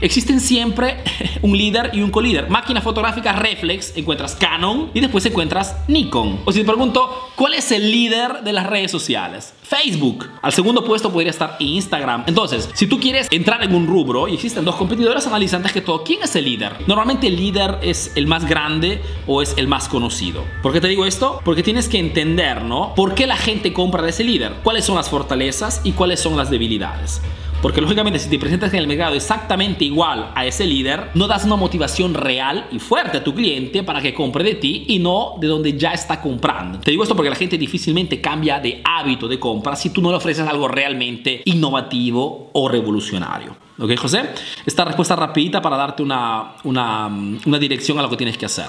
Existen 0.00 0.40
siempre 0.40 1.02
un 1.42 1.56
líder 1.56 1.90
y 1.94 2.02
un 2.02 2.10
co-líder. 2.10 2.50
Máquina 2.50 2.80
fotográfica 2.80 3.32
reflex, 3.32 3.96
encuentras 3.96 4.34
Canon 4.36 4.90
y 4.92 5.00
después 5.00 5.24
encuentras 5.24 5.76
Nikon. 5.88 6.40
O 6.44 6.52
si 6.52 6.60
te 6.60 6.66
pregunto, 6.66 7.30
¿cuál 7.34 7.54
es 7.54 7.72
el 7.72 7.90
líder 7.90 8.42
de 8.42 8.52
las 8.52 8.66
redes 8.66 8.90
sociales? 8.90 9.54
Facebook. 9.62 10.28
Al 10.42 10.52
segundo 10.52 10.84
puesto 10.84 11.10
podría 11.10 11.30
estar 11.30 11.56
Instagram. 11.58 12.24
Entonces, 12.26 12.68
si 12.74 12.86
tú 12.86 13.00
quieres 13.00 13.26
entrar 13.30 13.64
en 13.64 13.74
un 13.74 13.86
rubro 13.86 14.28
y 14.28 14.34
existen 14.34 14.64
dos 14.64 14.76
competidores, 14.76 15.26
analiza 15.26 15.56
antes 15.56 15.72
que 15.72 15.80
todo 15.80 16.04
quién 16.04 16.22
es 16.22 16.36
el 16.36 16.44
líder. 16.44 16.72
Normalmente 16.86 17.26
el 17.26 17.36
líder 17.36 17.78
es 17.82 18.12
el 18.16 18.26
más 18.26 18.46
grande 18.46 19.00
o 19.26 19.42
es 19.42 19.54
el 19.56 19.66
más 19.66 19.88
conocido. 19.88 20.44
¿Por 20.62 20.72
qué 20.72 20.80
te 20.80 20.88
digo 20.88 21.06
esto? 21.06 21.40
Porque 21.44 21.62
tienes 21.62 21.88
que 21.88 21.98
entender, 21.98 22.62
¿no? 22.62 22.94
¿Por 22.94 23.14
qué 23.14 23.26
la 23.26 23.36
gente 23.36 23.72
compra 23.72 24.02
de 24.02 24.10
ese 24.10 24.24
líder? 24.24 24.52
¿Cuáles 24.62 24.84
son 24.84 24.96
las 24.96 25.08
fortalezas 25.08 25.80
y 25.84 25.92
cuáles 25.92 26.20
son 26.20 26.36
las 26.36 26.50
debilidades? 26.50 27.22
Porque 27.66 27.80
lógicamente 27.80 28.20
si 28.20 28.30
te 28.30 28.38
presentas 28.38 28.72
en 28.74 28.78
el 28.78 28.86
mercado 28.86 29.16
exactamente 29.16 29.84
igual 29.84 30.30
a 30.36 30.46
ese 30.46 30.64
líder, 30.64 31.10
no 31.14 31.26
das 31.26 31.44
una 31.44 31.56
motivación 31.56 32.14
real 32.14 32.68
y 32.70 32.78
fuerte 32.78 33.16
a 33.16 33.24
tu 33.24 33.34
cliente 33.34 33.82
para 33.82 34.00
que 34.00 34.14
compre 34.14 34.44
de 34.44 34.54
ti 34.54 34.84
y 34.86 35.00
no 35.00 35.34
de 35.40 35.48
donde 35.48 35.76
ya 35.76 35.90
está 35.90 36.20
comprando. 36.20 36.78
Te 36.78 36.92
digo 36.92 37.02
esto 37.02 37.16
porque 37.16 37.28
la 37.28 37.34
gente 37.34 37.58
difícilmente 37.58 38.20
cambia 38.20 38.60
de 38.60 38.82
hábito 38.84 39.26
de 39.26 39.40
compra 39.40 39.74
si 39.74 39.90
tú 39.90 40.00
no 40.00 40.10
le 40.10 40.16
ofreces 40.16 40.46
algo 40.46 40.68
realmente 40.68 41.42
innovativo 41.44 42.50
o 42.52 42.68
revolucionario. 42.68 43.56
¿Ok, 43.80 43.96
José? 43.96 44.30
Esta 44.64 44.84
respuesta 44.84 45.16
rapidita 45.16 45.60
para 45.60 45.76
darte 45.76 46.04
una, 46.04 46.52
una, 46.62 47.08
una 47.08 47.58
dirección 47.58 47.98
a 47.98 48.02
lo 48.02 48.08
que 48.08 48.16
tienes 48.16 48.38
que 48.38 48.46
hacer. 48.46 48.68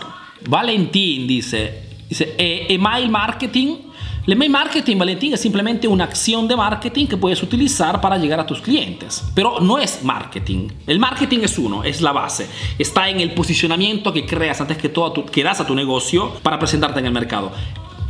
Valentín 0.49 1.27
dice, 1.27 1.83
dice 2.09 2.33
e 2.35 2.73
email 2.73 3.11
marketing 3.11 3.75
el 4.27 4.33
email 4.33 4.51
marketing, 4.51 4.97
Valentín, 4.97 5.33
es 5.33 5.39
simplemente 5.39 5.87
una 5.87 6.03
acción 6.03 6.49
de 6.49 6.57
marketing 6.57 7.07
que 7.07 7.15
puedes 7.15 7.41
utilizar 7.41 8.01
para 8.01 8.17
llegar 8.17 8.41
a 8.41 8.45
tus 8.45 8.59
clientes. 8.59 9.23
Pero 9.33 9.61
no 9.61 9.79
es 9.79 10.03
marketing. 10.03 10.67
El 10.85 10.99
marketing 10.99 11.39
es 11.43 11.57
uno, 11.57 11.85
es 11.85 12.01
la 12.01 12.11
base. 12.11 12.45
Está 12.77 13.07
en 13.09 13.21
el 13.21 13.33
posicionamiento 13.33 14.11
que 14.11 14.25
creas 14.25 14.59
antes 14.59 14.77
que 14.77 14.89
todo, 14.89 15.23
das 15.41 15.61
a 15.61 15.65
tu 15.65 15.73
negocio 15.73 16.33
para 16.43 16.59
presentarte 16.59 16.99
en 16.99 17.05
el 17.05 17.13
mercado. 17.13 17.53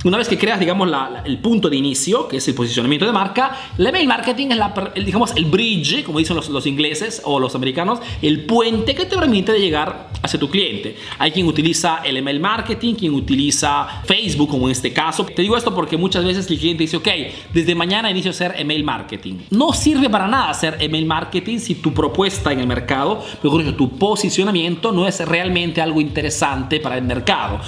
Una 0.03 0.17
vez 0.17 0.29
que 0.29 0.37
creas, 0.37 0.59
digamos, 0.59 0.89
el 1.25 1.39
punto 1.39 1.69
de 1.69 1.75
inicio, 1.75 2.27
que 2.27 2.37
es 2.37 2.47
el 2.47 2.53
posicionamiento 2.53 3.05
de 3.05 3.11
marca, 3.11 3.57
el 3.77 3.87
email 3.87 4.07
marketing 4.07 4.49
es 4.51 4.57
la, 4.57 4.91
el, 4.93 5.03
digamos, 5.03 5.35
el 5.35 5.45
bridge, 5.45 6.03
como 6.03 6.19
dicen 6.19 6.35
los, 6.35 6.49
los, 6.49 6.67
ingleses 6.67 7.21
o 7.25 7.39
los 7.39 7.55
americanos, 7.55 7.99
el 8.21 8.45
puente 8.45 8.93
que 8.93 9.05
te 9.05 9.17
permite 9.17 9.51
de 9.51 9.59
llegar 9.59 10.09
hacia 10.21 10.39
tu 10.39 10.49
cliente. 10.49 10.95
Hay 11.17 11.31
quien 11.31 11.47
utiliza 11.47 12.01
el 12.03 12.17
email 12.17 12.39
marketing, 12.39 12.93
quien 12.93 13.13
utiliza 13.13 13.87
Facebook, 14.05 14.49
como 14.49 14.67
en 14.67 14.73
este 14.73 14.93
caso. 14.93 15.25
Te 15.25 15.41
digo 15.41 15.57
esto 15.57 15.73
porque 15.73 15.97
muchas 15.97 16.23
veces 16.23 16.49
el 16.49 16.59
cliente 16.59 16.83
dice, 16.83 16.97
ok, 16.97 17.07
desde 17.53 17.73
mañana 17.73 18.11
inicio 18.11 18.29
a 18.29 18.33
hacer 18.33 18.53
email 18.57 18.83
marketing. 18.83 19.35
No 19.49 19.73
sirve 19.73 20.09
para 20.09 20.27
nada 20.27 20.49
hacer 20.49 20.77
email 20.79 21.05
marketing 21.05 21.57
si 21.57 21.75
tu 21.75 21.93
propuesta 21.93 22.51
en 22.51 22.59
el 22.59 22.67
mercado, 22.67 23.23
mejor 23.41 23.63
dicho, 23.63 23.75
tu 23.75 23.97
posicionamiento 23.97 24.91
no 24.91 25.07
es 25.07 25.19
realmente 25.25 25.81
algo 25.81 26.01
interesante 26.01 26.79
para 26.79 26.97
el 26.97 27.03
mercado. 27.03 27.59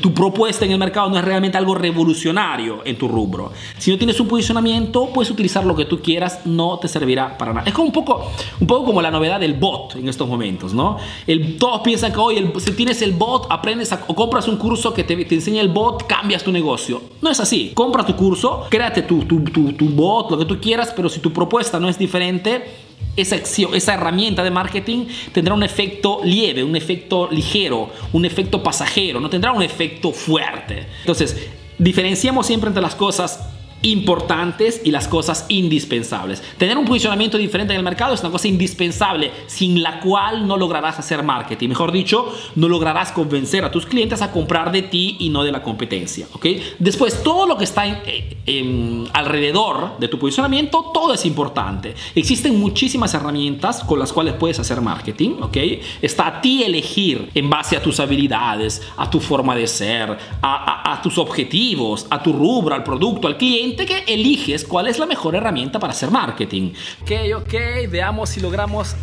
Tu 0.00 0.14
propuesta 0.14 0.64
en 0.64 0.72
el 0.72 0.78
mercado 0.78 1.10
no 1.10 1.18
es 1.18 1.24
realmente 1.24 1.58
algo 1.58 1.71
algo 1.72 1.74
revolucionario 1.74 2.80
en 2.84 2.96
tu 2.96 3.08
rubro. 3.08 3.52
Si 3.78 3.90
no 3.90 3.98
tienes 3.98 4.18
un 4.20 4.28
posicionamiento, 4.28 5.10
puedes 5.12 5.30
utilizar 5.30 5.64
lo 5.64 5.74
que 5.74 5.84
tú 5.84 6.00
quieras, 6.00 6.40
no 6.44 6.78
te 6.78 6.88
servirá 6.88 7.36
para 7.38 7.52
nada. 7.52 7.66
Es 7.66 7.74
como 7.74 7.86
un 7.86 7.92
poco, 7.92 8.30
un 8.60 8.66
poco 8.66 8.84
como 8.86 9.02
la 9.02 9.10
novedad 9.10 9.40
del 9.40 9.54
bot 9.54 9.96
en 9.96 10.08
estos 10.08 10.28
momentos, 10.28 10.74
¿no? 10.74 10.96
El, 11.26 11.56
todos 11.56 11.80
piensan 11.82 12.12
que 12.12 12.18
hoy 12.18 12.52
si 12.58 12.72
tienes 12.72 13.02
el 13.02 13.12
bot, 13.12 13.46
aprendes 13.50 13.92
o 14.06 14.14
compras 14.14 14.48
un 14.48 14.56
curso 14.56 14.92
que 14.92 15.04
te, 15.04 15.16
te, 15.24 15.34
enseña 15.34 15.60
el 15.60 15.68
bot, 15.68 16.06
cambias 16.06 16.42
tu 16.42 16.52
negocio. 16.52 17.02
No 17.20 17.30
es 17.30 17.40
así. 17.40 17.72
Compra 17.74 18.04
tu 18.04 18.16
curso, 18.16 18.66
créate 18.68 19.02
tu, 19.02 19.24
tu, 19.24 19.42
tu, 19.44 19.72
tu 19.72 19.88
bot, 19.88 20.30
lo 20.30 20.38
que 20.38 20.44
tú 20.44 20.60
quieras, 20.60 20.92
pero 20.94 21.08
si 21.08 21.20
tu 21.20 21.32
propuesta 21.32 21.78
no 21.78 21.88
es 21.88 21.98
diferente, 21.98 22.64
esa 23.16 23.36
esa 23.36 23.94
herramienta 23.94 24.42
de 24.42 24.50
marketing 24.50 25.06
tendrá 25.32 25.54
un 25.54 25.62
efecto 25.62 26.20
lieve, 26.24 26.64
un 26.64 26.76
efecto 26.76 27.28
ligero, 27.30 27.90
un 28.12 28.24
efecto 28.24 28.62
pasajero, 28.62 29.20
no 29.20 29.28
tendrá 29.28 29.52
un 29.52 29.62
efecto 29.62 30.12
fuerte. 30.12 30.86
Entonces, 31.00 31.50
diferenciamos 31.82 32.46
siempre 32.46 32.68
entre 32.68 32.82
las 32.82 32.94
cosas 32.94 33.40
importantes 33.82 34.80
y 34.84 34.90
las 34.90 35.08
cosas 35.08 35.44
indispensables. 35.48 36.42
Tener 36.56 36.78
un 36.78 36.84
posicionamiento 36.84 37.36
diferente 37.36 37.74
en 37.74 37.78
el 37.78 37.84
mercado 37.84 38.14
es 38.14 38.20
una 38.20 38.30
cosa 38.30 38.48
indispensable, 38.48 39.30
sin 39.46 39.82
la 39.82 40.00
cual 40.00 40.46
no 40.46 40.56
lograrás 40.56 40.98
hacer 40.98 41.22
marketing. 41.22 41.68
Mejor 41.68 41.92
dicho, 41.92 42.32
no 42.54 42.68
lograrás 42.68 43.12
convencer 43.12 43.64
a 43.64 43.70
tus 43.70 43.86
clientes 43.86 44.22
a 44.22 44.30
comprar 44.30 44.70
de 44.72 44.82
ti 44.82 45.16
y 45.18 45.28
no 45.30 45.42
de 45.42 45.52
la 45.52 45.62
competencia. 45.62 46.26
¿ok? 46.32 46.46
Después, 46.78 47.22
todo 47.22 47.46
lo 47.46 47.58
que 47.58 47.64
está 47.64 47.86
en, 47.86 49.08
alrededor 49.12 49.98
de 49.98 50.08
tu 50.08 50.18
posicionamiento, 50.18 50.90
todo 50.94 51.14
es 51.14 51.26
importante. 51.26 51.94
Existen 52.14 52.58
muchísimas 52.58 53.14
herramientas 53.14 53.82
con 53.84 53.98
las 53.98 54.12
cuales 54.12 54.34
puedes 54.34 54.60
hacer 54.60 54.80
marketing. 54.80 55.40
¿ok? 55.40 55.56
Está 56.00 56.28
a 56.28 56.40
ti 56.40 56.62
elegir 56.62 57.30
en 57.34 57.50
base 57.50 57.76
a 57.76 57.82
tus 57.82 57.98
habilidades, 57.98 58.82
a 58.96 59.10
tu 59.10 59.18
forma 59.18 59.56
de 59.56 59.66
ser, 59.66 60.16
a 60.40 61.00
tus 61.02 61.18
objetivos, 61.18 62.06
a 62.10 62.22
tu 62.22 62.32
rubro, 62.32 62.74
al 62.74 62.84
producto, 62.84 63.26
al 63.26 63.36
cliente 63.36 63.71
que 63.76 64.04
eliges 64.06 64.64
cuál 64.64 64.86
es 64.86 64.98
la 64.98 65.06
mejor 65.06 65.34
herramienta 65.34 65.78
para 65.78 65.92
hacer 65.92 66.10
marketing. 66.10 66.72
Ok, 67.02 67.10
ok, 67.36 67.54
veamos 67.90 68.30
si 68.30 68.40
logramos 68.40 68.94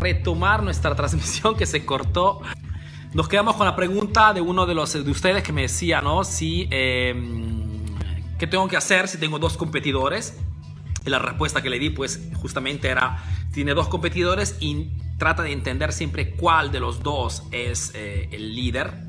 retomar 0.00 0.62
nuestra 0.62 0.94
transmisión 0.96 1.56
que 1.56 1.66
se 1.66 1.84
cortó. 1.84 2.40
Nos 3.14 3.28
quedamos 3.28 3.56
con 3.56 3.66
la 3.66 3.74
pregunta 3.74 4.32
de 4.34 4.40
uno 4.40 4.66
de 4.66 4.74
los 4.74 4.92
de 4.92 5.10
ustedes 5.10 5.42
que 5.42 5.52
me 5.52 5.62
decía, 5.62 6.00
¿no? 6.02 6.24
Si, 6.24 6.68
em, 6.70 7.86
¿qué 8.38 8.46
tengo 8.46 8.68
que 8.68 8.76
hacer 8.76 9.08
si 9.08 9.18
tengo 9.18 9.38
dos 9.38 9.56
competidores? 9.56 10.38
Y 11.06 11.10
la 11.10 11.18
respuesta 11.18 11.62
que 11.62 11.70
le 11.70 11.78
di, 11.78 11.90
pues 11.90 12.20
justamente 12.34 12.88
era, 12.88 13.24
tiene 13.52 13.72
dos 13.72 13.88
competidores 13.88 14.56
y 14.60 14.88
trata 15.16 15.42
de 15.42 15.52
entender 15.52 15.92
siempre 15.92 16.32
cuál 16.32 16.70
de 16.70 16.80
los 16.80 17.02
dos 17.02 17.44
es 17.50 17.92
eh, 17.94 18.28
el 18.30 18.54
líder, 18.54 19.07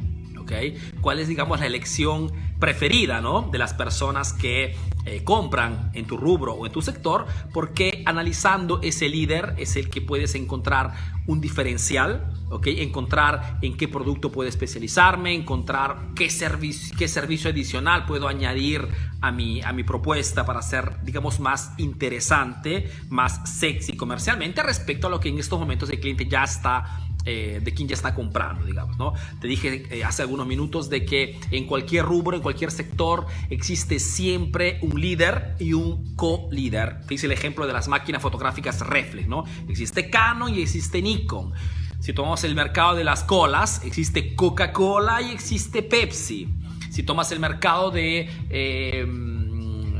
¿Cuál 1.02 1.20
es, 1.20 1.28
digamos, 1.28 1.60
la 1.60 1.66
elección 1.66 2.32
preferida, 2.60 3.22
¿no? 3.22 3.50
De 3.52 3.58
las 3.58 3.74
personas 3.74 4.34
que 4.34 4.76
eh, 5.06 5.24
compran 5.24 5.92
en 5.94 6.06
tu 6.06 6.18
rubro 6.18 6.54
o 6.54 6.66
en 6.66 6.72
tu 6.72 6.82
sector, 6.82 7.26
porque 7.54 8.04
analizando 8.06 8.82
ese 8.82 9.08
líder 9.08 9.56
es 9.58 9.76
el 9.76 9.90
que 9.90 10.02
puedes 10.02 10.36
encontrar 10.36 10.94
un 11.26 11.40
diferencial, 11.40 12.34
¿ok? 12.50 12.68
Encontrar 12.68 13.60
en 13.62 13.78
qué 13.78 13.88
producto 13.88 14.32
puedo 14.32 14.50
especializarme, 14.50 15.34
encontrar 15.34 16.10
qué 16.16 16.30
servicio, 16.30 16.96
qué 16.98 17.08
servicio 17.08 17.50
adicional 17.50 18.06
puedo 18.06 18.28
añadir 18.28 18.88
a 19.22 19.32
mi, 19.32 19.62
a 19.62 19.72
mi 19.72 19.84
propuesta 19.84 20.46
para 20.46 20.62
ser, 20.62 21.02
digamos, 21.04 21.40
más 21.40 21.72
interesante, 21.78 22.92
más 23.10 23.50
sexy 23.50 23.96
comercialmente 23.96 24.62
respecto 24.64 25.08
a 25.08 25.10
lo 25.10 25.20
que 25.20 25.30
en 25.30 25.40
estos 25.40 25.60
momentos 25.60 25.90
el 25.90 26.00
cliente 26.00 26.28
ya 26.28 26.44
está 26.44 27.09
eh, 27.26 27.60
de 27.62 27.74
quien 27.74 27.88
ya 27.88 27.96
está 27.96 28.16
comprando, 28.16 28.66
digamos, 28.66 28.98
¿no? 28.98 29.14
Te 29.42 29.48
dije 29.48 29.86
eh, 29.92 30.04
hace 30.06 30.22
algunos 30.22 30.48
minutos 30.48 30.90
de 30.90 31.04
que 31.06 31.38
en 31.52 31.66
cualquier 31.68 32.06
rubro, 32.06 32.38
en 32.38 32.42
cualquier 32.42 32.72
sector, 32.72 33.26
existe 33.50 34.00
siempre 34.00 34.80
un 34.82 35.00
líder 35.02 35.56
y 35.60 35.74
un 35.74 36.16
co-líder. 36.16 37.02
Te 37.06 37.16
hice 37.16 37.26
el 37.26 37.34
ejemplo 37.34 37.68
de 37.68 37.74
las 37.74 37.90
máquinas 37.90 38.22
fotográficas 38.22 38.80
reflex, 38.88 39.28
¿no? 39.28 39.44
Existe 39.68 40.10
Canon 40.10 40.56
y 40.56 40.62
existe 40.62 41.02
Nikon. 41.02 41.52
Si 42.00 42.14
tomamos 42.14 42.46
el 42.46 42.56
mercado 42.56 42.96
de 42.96 43.04
las 43.04 43.26
colas, 43.26 43.82
existe 43.84 44.34
Coca-Cola 44.36 45.22
y 45.22 45.32
existe 45.32 45.84
Pepsi. 45.84 46.48
Si 46.90 47.04
tomas 47.04 47.32
el 47.32 47.40
mercado 47.40 47.92
de... 47.92 48.30
Em, 48.50 49.30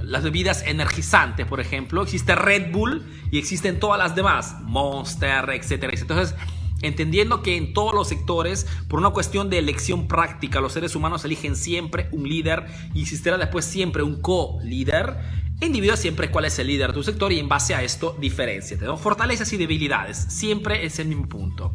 las 0.10 0.24
bebidas 0.24 0.64
energizantes, 0.66 1.46
por 1.46 1.60
ejemplo, 1.60 2.02
existe 2.02 2.34
Red 2.34 2.72
Bull 2.72 3.06
y 3.30 3.38
existen 3.38 3.80
todas 3.80 4.00
las 4.00 4.16
demás, 4.16 4.56
Monster, 4.64 5.52
etcétera, 5.52 5.94
etcétera. 5.94 6.22
Entonces, 6.22 6.36
Entendiendo 6.82 7.42
que 7.42 7.58
en 7.58 7.74
todos 7.74 7.94
los 7.94 8.08
sectores, 8.08 8.66
por 8.88 9.00
una 9.00 9.10
cuestión 9.10 9.50
de 9.50 9.60
elección 9.60 10.08
práctica, 10.08 10.62
los 10.62 10.74
seres 10.74 10.96
humanos 10.96 11.26
eligen 11.26 11.56
siempre 11.56 12.08
un 12.12 12.28
líder 12.28 12.66
y 12.94 13.02
existirá 13.02 13.38
después 13.38 13.66
siempre 13.66 14.04
un 14.04 14.22
co-líder. 14.22 15.18
Individuo 15.62 15.98
siempre 15.98 16.32
cuál 16.32 16.46
es 16.46 16.58
el 16.60 16.68
líder 16.68 16.90
de 16.90 16.94
tu 16.94 17.04
sector 17.04 17.32
y 17.34 17.40
en 17.40 17.50
base 17.50 17.76
a 17.76 17.84
esto 17.84 18.16
diferenciate. 18.20 18.86
¿no? 18.86 18.98
Fortalezas 18.98 19.52
y 19.52 19.58
debilidades, 19.58 20.18
siempre 20.30 20.86
es 20.86 21.00
el 21.00 21.10
mismo 21.10 21.28
punto. 21.28 21.74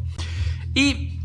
Y 0.73 1.19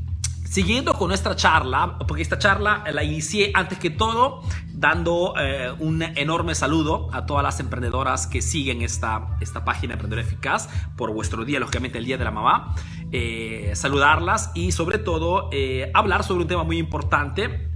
Siguiendo 0.50 0.95
con 0.95 1.07
nuestra 1.07 1.37
charla, 1.37 1.97
porque 2.09 2.25
esta 2.25 2.37
charla 2.37 2.83
la 2.92 3.04
inicié 3.04 3.52
antes 3.54 3.78
que 3.78 3.88
todo 3.88 4.42
dando 4.73 5.35
eh, 5.38 5.73
un 5.78 6.02
enorme 6.02 6.57
saludo 6.57 7.09
a 7.12 7.25
todas 7.25 7.45
las 7.45 7.61
emprendedoras 7.61 8.26
que 8.26 8.42
siguen 8.42 8.83
esta, 8.83 9.37
esta 9.40 9.64
página 9.64 9.92
Emprendedor 9.92 10.25
Eficaz 10.25 10.69
por 10.97 11.12
vuestro 11.12 11.45
día, 11.45 11.61
lógicamente 11.61 11.99
el 11.99 12.04
Día 12.04 12.19
de 12.19 12.25
la 12.25 12.33
Mamá. 12.33 12.75
Eh, 13.12 13.71
saludarlas 13.76 14.50
y 14.57 14.73
sobre 14.73 14.99
todo 14.99 15.50
eh, 15.52 15.88
hablar 15.95 16.25
sobre 16.25 16.42
un 16.42 16.49
tema 16.49 16.64
muy 16.64 16.78
importante 16.78 17.71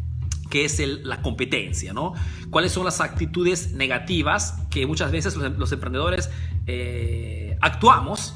que 0.51 0.65
es 0.65 0.83
la 1.05 1.23
competencia, 1.23 1.93
¿no? 1.93 2.15
¿Cuáles 2.51 2.73
son 2.73 2.85
las 2.85 3.01
actitudes 3.01 3.71
negativas 3.71 4.67
que 4.69 4.85
muchas 4.89 5.13
veces 5.13 5.37
los, 5.37 5.57
los 5.57 5.71
emprendedores 5.71 6.29
actuamos 7.61 8.34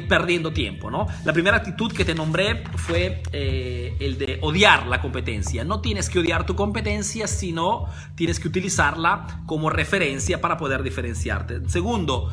Perdiendo 0.00 0.52
tiempo, 0.52 0.90
¿no? 0.90 1.06
La 1.24 1.32
primera 1.32 1.58
actitud 1.58 1.92
que 1.92 2.04
te 2.04 2.14
nombré 2.14 2.64
fue 2.76 3.22
eh, 3.32 3.96
el 4.00 4.18
de 4.18 4.38
odiar 4.42 4.86
la 4.86 5.00
competencia. 5.00 5.64
No 5.64 5.80
tienes 5.80 6.10
que 6.10 6.18
odiar 6.18 6.46
tu 6.46 6.54
competencia, 6.54 7.26
sino 7.26 7.86
tienes 8.14 8.40
que 8.40 8.48
utilizarla 8.48 9.42
como 9.46 9.70
referencia 9.70 10.40
para 10.40 10.56
poder 10.56 10.82
diferenciarte. 10.82 11.68
Segundo, 11.68 12.32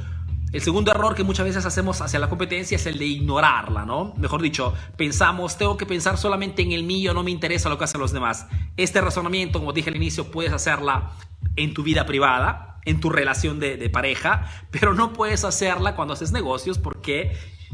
el 0.51 0.61
segundo 0.61 0.91
error 0.91 1.15
que 1.15 1.23
muchas 1.23 1.45
veces 1.45 1.65
hacemos 1.65 2.01
hacia 2.01 2.19
la 2.19 2.27
competencia 2.27 2.75
es 2.75 2.85
el 2.85 2.99
de 2.99 3.05
ignorarla, 3.05 3.85
¿no? 3.85 4.13
Mejor 4.17 4.41
dicho, 4.41 4.73
pensamos, 4.97 5.57
tengo 5.57 5.77
que 5.77 5.85
pensar 5.85 6.17
solamente 6.17 6.61
en 6.61 6.73
el 6.73 6.83
mío, 6.83 7.13
no 7.13 7.23
me 7.23 7.31
interesa 7.31 7.69
lo 7.69 7.77
que 7.77 7.85
hacen 7.85 8.01
los 8.01 8.11
demás. 8.11 8.47
Este 8.75 8.99
razonamiento, 8.99 9.59
como 9.59 9.71
dije 9.71 9.89
al 9.89 9.95
inicio, 9.95 10.29
puedes 10.29 10.51
hacerla 10.51 11.11
en 11.55 11.73
tu 11.73 11.83
vida 11.83 12.05
privada, 12.05 12.70
en 12.85 12.99
tu 12.99 13.09
relación 13.09 13.59
de, 13.59 13.89
pareja, 13.89 14.49
pero 14.71 14.93
no 14.93 15.13
puedes 15.13 15.43
hacerla 15.43 15.95
cuando 15.95 16.13
haces 16.13 16.31
negocios 16.31 16.77
porque 16.77 17.33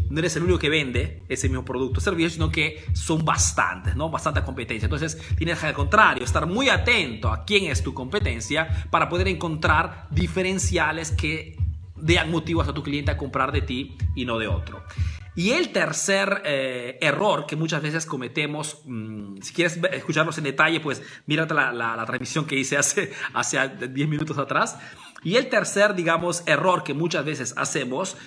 no 0.09 0.19
eres 0.19 0.35
el 0.35 0.43
único 0.43 0.59
que 0.59 0.69
vende 0.69 1.23
ese 1.27 1.49
mismo 1.49 1.65
producto 1.65 1.99
o 1.99 2.01
servicio, 2.01 2.29
sino 2.29 2.51
que 2.51 2.85
son 2.93 3.25
bastantes, 3.25 3.95
¿no? 3.95 4.09
Bastante 4.09 4.41
competencia. 4.43 4.85
Entonces, 4.85 5.17
tienes 5.37 5.59
que 5.59 5.67
al 5.67 5.73
contrario, 5.73 6.23
estar 6.23 6.45
muy 6.45 6.69
atento 6.69 7.29
a 7.29 7.45
quién 7.45 7.65
es 7.65 7.83
tu 7.83 7.93
competencia 7.93 8.87
para 8.89 9.09
poder 9.09 9.27
encontrar 9.27 10.07
diferenciales 10.11 11.11
que 11.11 11.57
den 11.95 12.31
motivos 12.31 12.67
a 12.67 12.73
tu 12.73 12.83
cliente 12.83 13.11
a 13.11 13.17
comprar 13.17 13.51
de 13.51 13.61
ti 13.61 13.97
y 14.15 14.25
no 14.25 14.37
de 14.37 14.47
otro. 14.47 14.83
Y 15.37 15.51
el 15.51 15.69
tercer 15.69 16.41
eh, 16.45 16.97
error 16.99 17.45
que 17.45 17.55
muchas 17.55 17.83
veces 17.83 18.07
cometemos, 18.07 18.81
mm, 18.85 19.39
si 19.43 19.53
quieres 19.53 19.79
escucharlos 19.91 20.35
en 20.39 20.45
detalle, 20.45 20.79
pues 20.79 21.03
mírate 21.27 21.53
la, 21.53 22.03
transmisión 22.07 22.47
que 22.47 22.55
hice 22.55 22.75
hace, 22.75 23.13
hace 23.35 23.69
10 23.87 24.09
minutos 24.09 24.39
atrás. 24.39 24.79
Y 25.21 25.35
el 25.35 25.47
tercer, 25.47 25.93
digamos, 25.93 26.41
error 26.47 26.83
que 26.83 26.95
muchas 26.95 27.23
veces 27.23 27.53
hacemos 27.55 28.17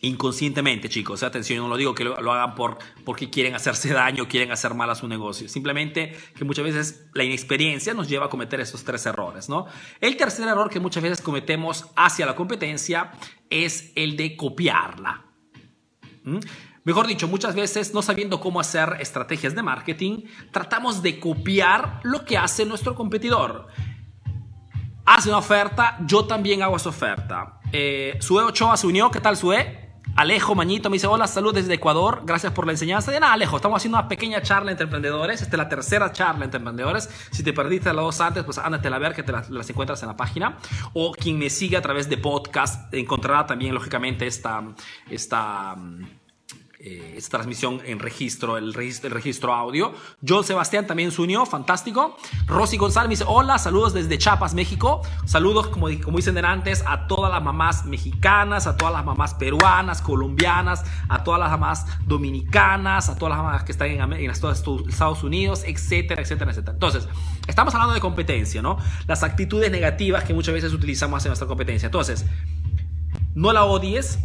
inconscientemente, 0.00 0.88
chicos. 0.88 1.22
Atención, 1.22 1.60
no 1.60 1.68
lo 1.68 1.76
digo 1.76 1.94
que 1.94 2.02
lo, 2.02 2.32
hagan 2.32 2.56
por, 2.56 2.78
porque 3.04 3.30
quieren 3.30 3.54
hacerse 3.54 3.92
daño, 3.92 4.26
quieren 4.26 4.50
hacer 4.50 4.74
mal 4.74 4.90
a 4.90 4.96
su 4.96 5.06
negocio. 5.06 5.48
Simplemente 5.48 6.16
que 6.36 6.44
muchas 6.44 6.64
veces 6.64 7.06
la 7.14 7.22
inexperiencia 7.22 7.94
nos 7.94 8.08
lleva 8.08 8.26
a 8.26 8.28
cometer 8.28 8.58
esos 8.58 8.82
tres 8.82 9.06
errores, 9.06 9.48
¿no? 9.48 9.66
El 10.00 10.16
tercer 10.16 10.48
error 10.48 10.68
que 10.68 10.80
muchas 10.80 11.04
veces 11.04 11.22
cometemos 11.22 11.86
hacia 11.94 12.26
la 12.26 12.34
competencia 12.34 13.12
es 13.50 13.92
el 13.94 14.16
de 14.16 14.36
copiarla. 14.36 15.23
¿Mm? 16.24 16.38
Mejor 16.84 17.06
dicho, 17.06 17.28
muchas 17.28 17.54
veces 17.54 17.94
no 17.94 18.02
sabiendo 18.02 18.40
cómo 18.40 18.60
hacer 18.60 18.96
estrategias 19.00 19.54
de 19.54 19.62
marketing, 19.62 20.24
tratamos 20.50 21.02
de 21.02 21.18
copiar 21.20 22.00
lo 22.02 22.24
que 22.24 22.36
hace 22.36 22.66
nuestro 22.66 22.94
competidor. 22.94 23.68
Hace 25.06 25.28
una 25.28 25.38
oferta, 25.38 25.98
yo 26.06 26.26
también 26.26 26.62
hago 26.62 26.76
esa 26.76 26.88
oferta. 26.88 27.60
Eh, 27.72 28.16
Sue 28.20 28.42
Ochoa 28.42 28.76
se 28.76 28.86
unió, 28.86 29.10
¿qué 29.10 29.20
tal 29.20 29.36
Sue? 29.36 29.83
Alejo 30.16 30.54
Mañito 30.54 30.90
me 30.90 30.94
dice, 30.94 31.08
hola, 31.08 31.26
salud 31.26 31.52
desde 31.52 31.74
Ecuador, 31.74 32.22
gracias 32.24 32.52
por 32.52 32.66
la 32.66 32.72
enseñanza. 32.72 33.10
De 33.10 33.18
nada, 33.18 33.32
Alejo, 33.32 33.56
estamos 33.56 33.78
haciendo 33.78 33.98
una 33.98 34.06
pequeña 34.06 34.40
charla 34.42 34.70
entre 34.70 34.84
emprendedores. 34.84 35.42
Esta 35.42 35.56
es 35.56 35.58
la 35.58 35.68
tercera 35.68 36.12
charla 36.12 36.44
entre 36.44 36.58
emprendedores. 36.58 37.10
Si 37.32 37.42
te 37.42 37.52
perdiste 37.52 37.92
las 37.92 38.04
dos 38.04 38.20
antes, 38.20 38.44
pues 38.44 38.58
ándate 38.58 38.86
a 38.86 38.98
ver 38.98 39.12
que 39.12 39.24
te 39.24 39.32
las, 39.32 39.50
encuentras 39.68 40.00
en 40.02 40.08
la 40.08 40.16
página. 40.16 40.58
O 40.92 41.10
quien 41.10 41.36
me 41.36 41.50
sigue 41.50 41.76
a 41.76 41.82
través 41.82 42.08
de 42.08 42.16
podcast 42.16 42.94
encontrará 42.94 43.44
también, 43.44 43.74
lógicamente, 43.74 44.28
esta, 44.28 44.62
esta 45.10 45.76
eh, 46.86 47.14
esta 47.16 47.38
transmisión 47.38 47.80
en 47.86 47.98
registro, 47.98 48.58
el 48.58 48.74
registro, 48.74 49.54
audio. 49.54 49.94
John 50.26 50.44
Sebastián 50.44 50.86
también 50.86 51.12
se 51.12 51.22
unió, 51.22 51.46
fantástico. 51.46 52.18
Rosy 52.46 52.76
González 52.76 53.08
dice, 53.08 53.24
hola, 53.26 53.56
saludos 53.56 53.94
desde 53.94 54.18
Chiapas, 54.18 54.52
México. 54.52 55.00
Saludos, 55.24 55.68
como, 55.68 55.86
como 56.04 56.18
dicen 56.18 56.36
antes, 56.44 56.84
a 56.86 57.06
todas 57.06 57.32
las 57.32 57.42
mamás 57.42 57.86
mexicanas, 57.86 58.66
a 58.66 58.76
todas 58.76 58.92
las 58.92 59.02
mamás 59.02 59.32
peruanas, 59.32 60.02
colombianas, 60.02 60.84
a 61.08 61.24
todas 61.24 61.40
las 61.40 61.50
mamás 61.52 61.86
dominicanas, 62.04 63.08
a 63.08 63.16
todas 63.16 63.34
las 63.34 63.42
mamás 63.42 63.64
que 63.64 63.72
están 63.72 63.88
en, 63.88 64.12
en 64.12 64.30
Estados 64.30 65.22
Unidos, 65.22 65.64
etcétera, 65.64 66.20
etcétera, 66.20 66.50
etcétera. 66.50 66.74
Entonces, 66.74 67.08
estamos 67.46 67.74
hablando 67.74 67.94
de 67.94 68.00
competencia, 68.00 68.60
¿no? 68.60 68.76
Las 69.06 69.22
actitudes 69.22 69.70
negativas 69.70 70.24
que 70.24 70.34
muchas 70.34 70.52
veces 70.52 70.74
utilizamos 70.74 71.24
en 71.24 71.30
nuestra 71.30 71.48
competencia. 71.48 71.86
Entonces, 71.86 72.26
no 73.34 73.54
la 73.54 73.64
odies, 73.64 74.18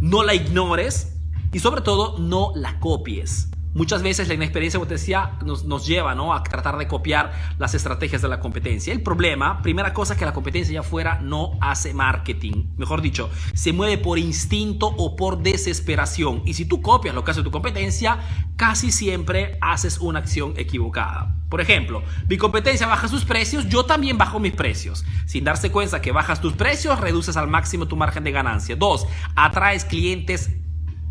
no 0.00 0.22
la 0.22 0.34
ignores 0.34 1.16
y 1.52 1.58
sobre 1.58 1.82
todo 1.82 2.18
no 2.18 2.52
la 2.54 2.80
copies. 2.80 3.48
Muchas 3.72 4.02
veces 4.02 4.26
la 4.26 4.34
inexperiencia, 4.34 4.78
como 4.78 4.88
te 4.88 4.94
decía, 4.94 5.38
nos, 5.44 5.64
nos 5.64 5.86
lleva 5.86 6.14
¿no? 6.16 6.34
a 6.34 6.42
tratar 6.42 6.76
de 6.76 6.88
copiar 6.88 7.32
las 7.58 7.74
estrategias 7.74 8.20
de 8.20 8.28
la 8.28 8.40
competencia. 8.40 8.92
El 8.92 9.02
problema, 9.02 9.62
primera 9.62 9.94
cosa, 9.94 10.16
que 10.16 10.24
la 10.24 10.32
competencia 10.32 10.74
ya 10.74 10.82
fuera 10.82 11.20
no 11.20 11.52
hace 11.60 11.94
marketing. 11.94 12.64
Mejor 12.76 13.00
dicho, 13.00 13.30
se 13.54 13.72
mueve 13.72 13.98
por 13.98 14.18
instinto 14.18 14.88
o 14.88 15.14
por 15.14 15.42
desesperación. 15.42 16.42
Y 16.44 16.54
si 16.54 16.64
tú 16.64 16.82
copias 16.82 17.14
lo 17.14 17.22
que 17.22 17.30
hace 17.30 17.42
tu 17.42 17.52
competencia, 17.52 18.18
casi 18.56 18.90
siempre 18.90 19.56
haces 19.60 19.98
una 19.98 20.18
acción 20.18 20.54
equivocada. 20.56 21.36
Por 21.48 21.60
ejemplo, 21.60 22.02
mi 22.28 22.38
competencia 22.38 22.86
baja 22.86 23.08
sus 23.08 23.24
precios, 23.24 23.68
yo 23.68 23.84
también 23.84 24.18
bajo 24.18 24.38
mis 24.38 24.52
precios. 24.52 25.04
Sin 25.26 25.44
darse 25.44 25.70
cuenta 25.70 26.00
que 26.00 26.12
bajas 26.12 26.40
tus 26.40 26.54
precios, 26.54 26.98
reduces 27.00 27.36
al 27.36 27.48
máximo 27.48 27.86
tu 27.86 27.96
margen 27.96 28.24
de 28.24 28.32
ganancia. 28.32 28.76
Dos, 28.76 29.06
atraes 29.34 29.84
clientes 29.84 30.50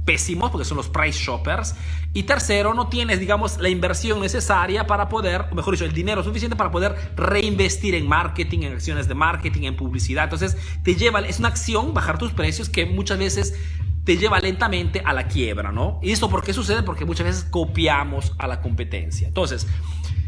pésimos 0.09 0.49
porque 0.49 0.65
son 0.65 0.77
los 0.77 0.89
price 0.89 1.19
shoppers. 1.19 1.75
Y 2.13 2.23
tercero, 2.23 2.73
no 2.73 2.89
tienes, 2.89 3.19
digamos, 3.19 3.59
la 3.59 3.69
inversión 3.69 4.19
necesaria 4.19 4.87
para 4.87 5.07
poder, 5.07 5.45
o 5.51 5.55
mejor 5.55 5.75
dicho, 5.75 5.85
el 5.85 5.93
dinero 5.93 6.23
suficiente 6.23 6.55
para 6.55 6.71
poder 6.71 6.95
reinvestir 7.15 7.93
en 7.93 8.07
marketing, 8.07 8.63
en 8.63 8.73
acciones 8.73 9.07
de 9.07 9.13
marketing, 9.13 9.65
en 9.65 9.75
publicidad. 9.75 10.23
Entonces, 10.23 10.57
te 10.83 10.95
lleva, 10.95 11.19
es 11.19 11.37
una 11.37 11.49
acción 11.49 11.93
bajar 11.93 12.17
tus 12.17 12.31
precios 12.31 12.69
que 12.69 12.87
muchas 12.87 13.19
veces 13.19 13.53
te 14.03 14.17
lleva 14.17 14.39
lentamente 14.39 15.03
a 15.05 15.13
la 15.13 15.27
quiebra, 15.27 15.71
¿no? 15.71 15.99
¿Y 16.01 16.09
esto 16.09 16.27
por 16.27 16.43
qué 16.43 16.53
sucede? 16.53 16.81
Porque 16.81 17.05
muchas 17.05 17.27
veces 17.27 17.43
copiamos 17.43 18.33
a 18.39 18.47
la 18.47 18.61
competencia. 18.61 19.27
Entonces, 19.27 19.67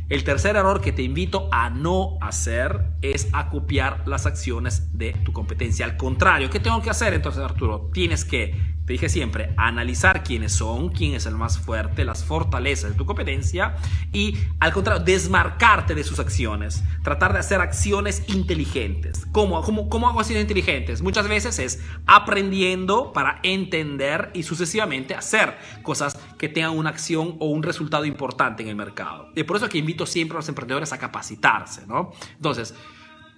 el 0.10 0.24
tercer 0.24 0.58
error 0.58 0.82
que 0.82 0.92
te 0.92 1.02
invito 1.02 1.50
a 1.52 1.72
no 1.72 2.20
hacer 2.22 2.92
es 3.02 3.30
a 3.34 3.50
copiar 3.50 4.08
las 4.08 4.28
acciones 4.28 4.96
de 4.96 5.14
tu 5.14 5.34
competencia. 5.34 5.86
Al 5.86 5.98
contrario, 5.98 6.52
¿qué 6.52 6.60
tengo 6.60 6.84
que 6.84 6.92
hacer 6.92 7.16
entonces, 7.16 7.42
Arturo? 7.42 7.90
Tienes 7.92 8.26
que 8.26 8.72
dije 8.92 9.10
siempre, 9.10 9.54
analizar 9.58 10.24
quiénes 10.24 10.54
son, 10.54 10.90
quién 10.90 11.14
es 11.14 11.26
el 11.26 11.36
más 11.36 11.60
fuerte, 11.60 12.06
las 12.06 12.24
fortalezas 12.24 12.92
de 12.92 12.98
tu 12.98 13.06
competencia 13.06 13.76
y 14.12 14.38
al 14.60 14.74
contrario, 14.74 15.04
desmarcarte 15.04 15.96
de 15.96 16.04
sus 16.04 16.20
acciones. 16.20 16.84
Tratar 17.04 17.34
de 17.34 17.40
hacer 17.40 17.62
acciones 17.62 18.24
inteligentes. 18.28 19.26
¿Cómo, 19.32 19.62
cómo, 19.62 19.90
cómo 19.90 20.08
hago 20.10 20.20
acciones 20.20 20.44
inteligentes? 20.44 21.02
Muchas 21.02 21.28
veces 21.28 21.60
es 21.60 21.82
aprendiendo 22.06 23.14
para 23.14 23.40
entender 23.44 24.32
y 24.34 24.44
sucesivamente 24.44 25.16
hacer 25.16 25.58
cosas 25.84 26.18
que 26.38 26.50
tengan 26.50 26.78
una 26.78 26.90
acción 26.90 27.36
o 27.40 27.48
un 27.48 27.64
resultado 27.64 28.06
importante 28.06 28.64
en 28.64 28.70
el 28.70 28.76
mercado. 28.76 29.30
Y 29.36 29.44
por 29.44 29.58
eso 29.58 29.70
que 29.70 29.78
invito 29.78 30.06
siempre 30.06 30.36
a 30.36 30.40
los 30.40 30.50
emprendedores 30.50 30.94
a 30.94 30.98
capacitarse, 30.98 31.86
¿no? 31.88 32.12
Entonces, 32.36 32.76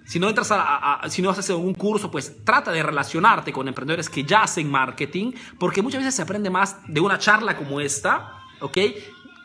si 0.05 0.19
no 0.19 0.29
entras 0.29 0.49
a, 0.51 1.01
si 1.09 1.21
no 1.21 1.29
haces 1.29 1.49
un 1.49 1.73
curso, 1.73 2.11
pues 2.11 2.43
trata 2.43 2.71
de 2.71 2.83
relacionarte 2.83 3.51
con 3.51 3.67
emprendedores 3.67 4.09
que 4.09 4.23
ya 4.23 4.43
hacen 4.43 4.69
marketing, 4.69 5.31
porque 5.59 5.81
muchas 5.81 6.01
veces 6.01 6.15
se 6.15 6.21
aprende 6.21 6.49
más 6.49 6.77
de 6.87 6.99
una 6.99 7.17
charla 7.17 7.55
como 7.55 7.79
esta, 7.79 8.33
¿ok? 8.59 8.77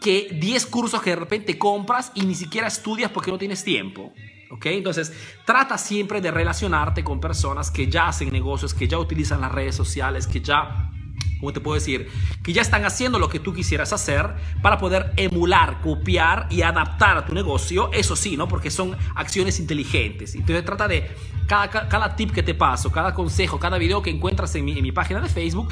Que 0.00 0.28
10 0.32 0.66
cursos 0.66 1.00
que 1.02 1.10
de 1.10 1.16
repente 1.16 1.58
compras 1.58 2.12
y 2.14 2.22
ni 2.22 2.34
siquiera 2.34 2.68
estudias 2.68 3.10
porque 3.10 3.30
no 3.30 3.38
tienes 3.38 3.64
tiempo. 3.64 4.12
¿Ok? 4.50 4.64
Entonces, 4.66 5.12
trata 5.44 5.76
siempre 5.76 6.22
de 6.22 6.30
relacionarte 6.30 7.04
con 7.04 7.20
personas 7.20 7.70
que 7.70 7.86
ya 7.88 8.08
hacen 8.08 8.30
negocios, 8.30 8.72
que 8.72 8.88
ya 8.88 8.98
utilizan 8.98 9.42
las 9.42 9.52
redes 9.52 9.74
sociales, 9.74 10.26
que 10.26 10.40
ya 10.40 10.90
¿cómo 11.38 11.52
te 11.52 11.60
puedo 11.60 11.74
decir? 11.74 12.08
Que 12.42 12.52
ya 12.52 12.62
están 12.62 12.84
haciendo 12.84 13.18
lo 13.18 13.28
que 13.28 13.40
tú 13.40 13.52
quisieras 13.52 13.92
hacer 13.92 14.34
para 14.62 14.78
poder 14.78 15.12
emular, 15.16 15.80
copiar 15.80 16.46
y 16.50 16.62
adaptar 16.62 17.16
a 17.16 17.26
tu 17.26 17.34
negocio. 17.34 17.90
Eso 17.92 18.16
sí, 18.16 18.36
¿no? 18.36 18.48
Porque 18.48 18.70
son 18.70 18.96
acciones 19.14 19.60
inteligentes. 19.60 20.34
Entonces 20.34 20.64
trata 20.64 20.88
de 20.88 21.10
cada, 21.46 21.68
cada 21.68 22.16
tip 22.16 22.32
que 22.32 22.42
te 22.42 22.54
paso, 22.54 22.90
cada 22.92 23.14
consejo, 23.14 23.58
cada 23.58 23.78
video 23.78 24.02
que 24.02 24.10
encuentras 24.10 24.54
en 24.54 24.64
mi, 24.64 24.92
página 24.92 25.20
de 25.20 25.28
Facebook, 25.28 25.68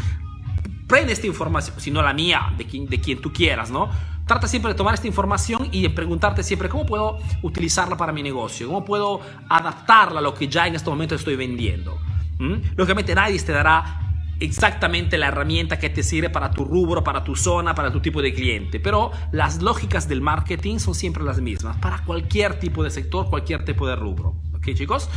prende 0.86 1.12
esta 1.12 1.26
información, 1.26 1.78
si 1.78 1.90
no 1.90 2.02
la 2.02 2.12
mía, 2.12 2.52
de 2.56 2.64
quien, 2.66 2.86
de 2.86 3.00
quien 3.00 3.20
tú 3.20 3.32
quieras, 3.32 3.70
¿no? 3.70 3.90
Trata 4.26 4.48
siempre 4.48 4.72
de 4.72 4.76
tomar 4.76 4.94
esta 4.94 5.06
información 5.06 5.68
y 5.70 5.82
de 5.82 5.90
preguntarte 5.90 6.42
siempre 6.42 6.68
cómo 6.68 6.84
puedo 6.84 7.18
utilizarla 7.42 7.96
para 7.96 8.12
mi 8.12 8.22
negocio, 8.22 8.66
cómo 8.66 8.84
puedo 8.84 9.20
adaptarla 9.48 10.18
a 10.18 10.22
lo 10.22 10.34
que 10.34 10.48
ya 10.48 10.66
en 10.66 10.74
este 10.74 10.90
momento 10.90 11.14
estoy 11.14 11.36
vendiendo. 11.36 11.96
¿Mm? 12.38 12.54
Lógicamente 12.76 13.14
nadie 13.14 13.38
te 13.38 13.52
dará 13.52 14.05
exactamente 14.40 15.18
la 15.18 15.28
herramienta 15.28 15.78
que 15.78 15.90
te 15.90 16.02
sirve 16.02 16.30
para 16.30 16.50
tu 16.50 16.64
rubro, 16.64 17.02
para 17.02 17.24
tu 17.24 17.36
zona, 17.36 17.74
para 17.74 17.92
tu 17.92 18.00
tipo 18.00 18.22
de 18.22 18.34
cliente. 18.34 18.80
Pero 18.80 19.10
las 19.32 19.62
lógicas 19.62 20.08
del 20.08 20.20
marketing 20.20 20.78
son 20.78 20.94
siempre 20.94 21.22
las 21.24 21.40
mismas 21.40 21.76
para 21.78 22.04
cualquier 22.04 22.58
tipo 22.58 22.82
de 22.84 22.90
sector, 22.90 23.28
cualquier 23.30 23.64
tipo 23.64 23.86
de 23.86 23.96
rubro. 23.96 24.34
¿Ok, 24.54 24.74
chicos? 24.74 25.08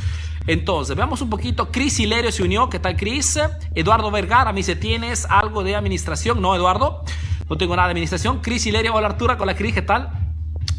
Entonces, 0.48 0.96
veamos 0.96 1.22
un 1.22 1.30
poquito. 1.30 1.72
Cris 1.72 2.00
Hilerio 2.00 2.32
se 2.32 2.44
unió. 2.44 2.70
¿Qué 2.70 2.80
tal, 2.80 2.96
Cris? 2.96 3.40
Eduardo 3.76 4.12
Vergara 4.12 4.52
me 4.54 4.58
dice: 4.58 4.76
¿Tienes 4.76 5.26
algo 5.26 5.64
de 5.64 5.76
administración? 5.76 6.42
No, 6.42 6.56
Eduardo. 6.56 7.04
No 7.50 7.58
tengo 7.58 7.76
nada 7.76 7.88
de 7.88 7.92
administración. 7.92 8.40
Cris 8.42 8.66
Hilerio, 8.68 8.94
hola 8.94 9.08
Artura, 9.08 9.38
con 9.38 9.48
la 9.48 9.56
Cris, 9.56 9.74
¿qué 9.74 9.82
tal? 9.82 10.29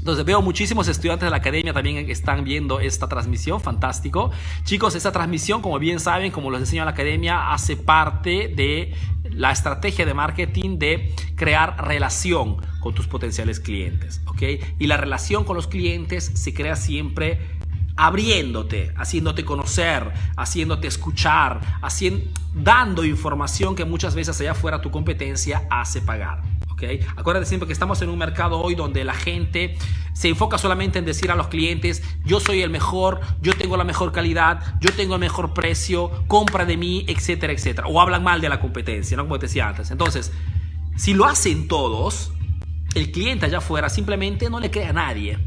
Entonces 0.01 0.25
veo 0.25 0.41
muchísimos 0.41 0.89
estudiantes 0.89 1.27
de 1.27 1.31
la 1.31 1.37
academia 1.37 1.75
también 1.75 2.09
están 2.09 2.43
viendo 2.43 2.81
esta 2.81 3.07
transmisión, 3.07 3.61
fantástico. 3.61 4.31
Chicos, 4.65 4.95
esta 4.95 5.13
transmisión, 5.13 5.61
como 5.61 5.79
bien 5.79 6.01
saben, 6.01 6.33
como 6.33 6.51
les 6.51 6.61
enseño 6.61 6.83
en 6.83 6.87
la 6.87 6.93
academia, 6.93 7.53
hace 7.53 7.77
parte 7.77 8.49
de 8.49 8.95
la 9.31 9.53
estrategia 9.53 10.07
de 10.07 10.15
marketing 10.15 10.79
de 10.79 11.15
crear 11.37 11.87
relación 11.87 12.57
con 12.81 12.95
tus 12.95 13.07
potenciales 13.07 13.61
clientes, 13.61 14.23
¿ok? 14.27 14.43
Y 14.79 14.87
la 14.87 14.97
relación 14.97 15.45
con 15.45 15.55
los 15.55 15.67
clientes 15.67 16.31
se 16.33 16.55
crea 16.55 16.77
siempre 16.77 17.39
abriéndote, 17.97 18.95
haciéndote 18.97 19.45
conocer, 19.45 20.11
haciéndote 20.35 20.89
escuchar, 20.89 21.61
haciendo, 21.83 22.25
dando 22.55 23.05
información 23.05 23.77
que 23.77 23.85
muchas 23.85 24.15
veces 24.15 24.41
allá 24.41 24.53
afuera 24.53 24.81
tu 24.81 24.91
competencia 24.91 25.67
hace 25.71 26.01
pagar. 26.01 26.50
Acuérdate 27.17 27.47
siempre 27.47 27.67
que 27.67 27.73
estamos 27.73 28.01
en 28.03 28.09
un 28.09 28.19
mercado 28.19 28.61
hoy 28.61 28.75
donde 28.75 29.05
la 29.05 29.15
gente 29.15 29.77
se 30.13 30.29
enfoca 30.29 30.59
solamente 30.59 30.99
en 30.99 31.05
decir 31.05 31.31
a 31.31 31.35
los 31.35 31.49
clientes, 31.49 32.03
yo 32.25 32.41
soy 32.41 32.63
el 32.63 32.71
mejor, 32.71 33.21
yo 33.41 33.55
tengo 33.55 33.77
la 33.77 33.85
mejor 33.85 34.13
calidad, 34.13 34.79
yo 34.81 34.93
tengo 34.93 35.15
el 35.15 35.21
mejor 35.21 35.55
precio, 35.55 36.25
compra 36.27 36.65
de 36.65 36.77
mí, 36.77 37.05
etcétera, 37.09 37.53
etcétera. 37.53 37.87
O 37.89 38.01
hablan 38.01 38.23
mal 38.23 38.41
de 38.41 38.49
la 38.49 38.61
competencia, 38.61 39.17
¿no? 39.17 39.25
Como 39.25 39.39
te 39.39 39.47
decía 39.47 39.69
antes. 39.69 39.91
Entonces, 39.91 40.33
si 40.97 41.15
lo 41.15 41.27
hacen 41.27 41.69
todos, 41.69 42.33
el 42.95 43.13
cliente 43.13 43.47
allá 43.47 43.59
afuera 43.59 43.89
simplemente 43.89 44.51
no 44.51 44.61
le 44.61 44.71
cree 44.71 44.87
a 44.87 44.93
nadie. 44.93 45.39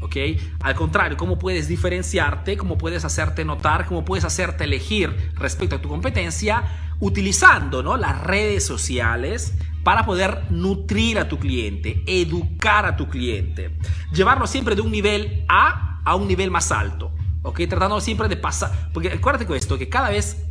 ¿ok? 0.00 0.16
Al 0.60 0.74
contrario, 0.74 1.16
¿cómo 1.16 1.38
puedes 1.38 1.68
diferenciarte? 1.68 2.56
¿Cómo 2.56 2.78
puedes 2.78 3.04
hacerte 3.04 3.44
notar? 3.44 3.86
¿Cómo 3.86 4.04
puedes 4.04 4.24
hacerte 4.24 4.64
elegir 4.64 5.32
respecto 5.36 5.76
a 5.76 5.80
tu 5.80 5.88
competencia? 5.88 6.87
Utilizando 7.00 7.82
¿no? 7.82 7.96
las 7.96 8.20
redes 8.22 8.66
sociales, 8.66 9.54
para 9.88 10.04
poder 10.04 10.44
nutrir 10.50 11.18
a 11.18 11.28
tu 11.28 11.38
cliente, 11.38 12.02
educar 12.06 12.84
a 12.84 12.94
tu 12.94 13.08
cliente, 13.08 13.70
llevarlo 14.12 14.46
siempre 14.46 14.74
de 14.74 14.82
un 14.82 14.90
nivel 14.90 15.46
A 15.48 16.02
a 16.04 16.14
un 16.14 16.28
nivel 16.28 16.50
más 16.50 16.72
alto, 16.72 17.10
¿ok? 17.42 17.60
Tratando 17.68 18.00
siempre 18.00 18.28
de 18.28 18.36
pasar, 18.36 18.90
porque 18.92 19.08
acuérdate 19.08 19.46
con 19.46 19.56
esto, 19.56 19.78
que 19.78 19.88
cada 19.88 20.10
vez 20.10 20.44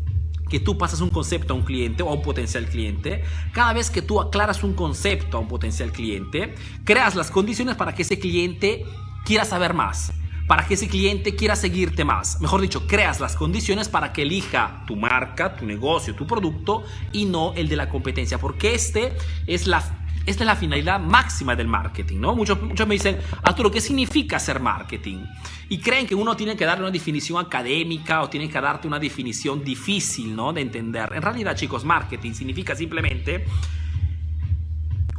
que 0.50 0.60
tú 0.60 0.78
pasas 0.78 1.02
un 1.02 1.10
concepto 1.10 1.54
a 1.54 1.56
un 1.56 1.64
cliente 1.64 2.02
o 2.02 2.10
a 2.10 2.14
un 2.14 2.22
potencial 2.22 2.66
cliente, 2.66 3.24
cada 3.54 3.74
vez 3.74 3.90
que 3.90 4.02
tú 4.02 4.22
aclaras 4.22 4.64
un 4.64 4.74
concepto 4.74 5.38
a 5.38 5.40
un 5.40 5.48
potencial 5.48 5.92
cliente, 5.92 6.56
creas 6.84 7.16
las 7.16 7.30
condiciones 7.30 7.76
para 7.76 7.94
que 7.94 8.02
ese 8.04 8.18
cliente 8.18 8.86
quiera 9.24 9.46
saber 9.46 9.74
más 9.74 10.14
para 10.48 10.66
que 10.66 10.76
ese 10.76 10.88
cliente 10.88 11.36
quiera 11.36 11.56
seguirte 11.56 12.06
más. 12.06 12.40
Mejor 12.40 12.62
dicho, 12.62 12.88
creas 12.88 13.20
las 13.20 13.36
condiciones 13.36 13.90
para 13.90 14.14
que 14.14 14.22
elija 14.24 14.84
tu 14.88 14.96
marca, 14.96 15.56
tu 15.56 15.66
negocio, 15.66 16.16
tu 16.16 16.26
producto 16.26 16.84
y 17.12 17.26
no 17.26 17.54
el 17.54 17.68
de 17.68 17.76
la 17.76 17.90
competencia, 17.90 18.38
porque 18.38 18.74
este 18.74 19.14
es 19.46 19.68
la 19.68 19.84
esta 20.26 20.44
es 20.44 20.48
la 20.48 20.58
finalidad 20.58 21.00
máxima 21.00 21.56
del 21.56 21.70
marketing, 21.70 22.20
¿no? 22.20 22.36
Muchos, 22.36 22.62
muchos 22.62 22.86
me 22.86 22.96
dicen, 22.96 23.18
Arturo, 23.44 23.72
¿qué 23.72 23.80
significa 23.80 24.36
hacer 24.36 24.60
marketing? 24.60 25.24
Y 25.70 25.78
creen 25.80 26.06
que 26.06 26.16
uno 26.16 26.36
tiene 26.36 26.58
que 26.58 26.66
darle 26.66 26.84
una 26.84 26.92
definición 26.92 27.40
académica 27.40 28.22
o 28.22 28.30
tiene 28.30 28.50
que 28.50 28.60
darte 28.60 28.90
una 28.90 29.00
definición 29.00 29.64
difícil, 29.64 30.36
¿no? 30.36 30.52
De 30.52 30.60
entender. 30.60 31.14
En 31.16 31.22
realidad, 31.22 31.56
chicos, 31.56 31.86
marketing 31.86 32.34
significa 32.34 32.76
simplemente, 32.76 33.46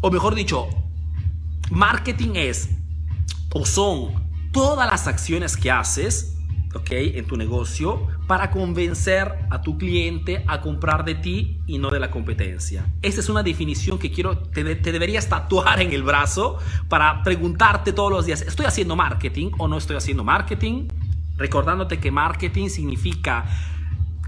o 0.03 0.11
mejor 0.11 0.35
dicho, 0.35 0.69
marketing 1.71 2.33
es 2.35 2.69
o 3.55 3.65
son 3.65 4.28
todas 4.53 4.91
las 4.91 5.07
acciones 5.07 5.57
que 5.57 5.71
haces, 5.71 6.37
¿ok? 6.75 6.91
En 6.91 7.27
tu 7.27 7.37
negocio 7.37 8.07
para 8.27 8.51
convencer 8.51 9.35
a 9.51 9.63
tu 9.63 9.79
cliente 9.79 10.45
a 10.47 10.61
comprar 10.61 11.05
de 11.05 11.15
ti 11.15 11.59
y 11.67 11.79
no 11.79 11.91
de 11.91 12.01
la 12.01 12.11
competencia. 12.11 12.87
Esa 13.03 13.21
es 13.21 13.29
una 13.29 13.43
definición 13.43 13.99
que 13.99 14.11
quiero, 14.11 14.39
te, 14.39 14.77
te 14.77 14.93
deberías 14.93 15.29
tatuar 15.29 15.81
en 15.81 15.93
el 15.93 16.03
brazo 16.03 16.59
para 16.89 17.23
preguntarte 17.23 17.93
todos 17.93 18.11
los 18.13 18.27
días, 18.27 18.43
¿estoy 18.43 18.67
haciendo 18.67 18.97
marketing 18.97 19.51
o 19.59 19.69
no 19.69 19.79
estoy 19.79 19.97
haciendo 19.97 20.25
marketing? 20.25 20.89
Recordándote 21.37 21.99
que 21.99 22.11
marketing 22.11 22.69
significa 22.69 23.47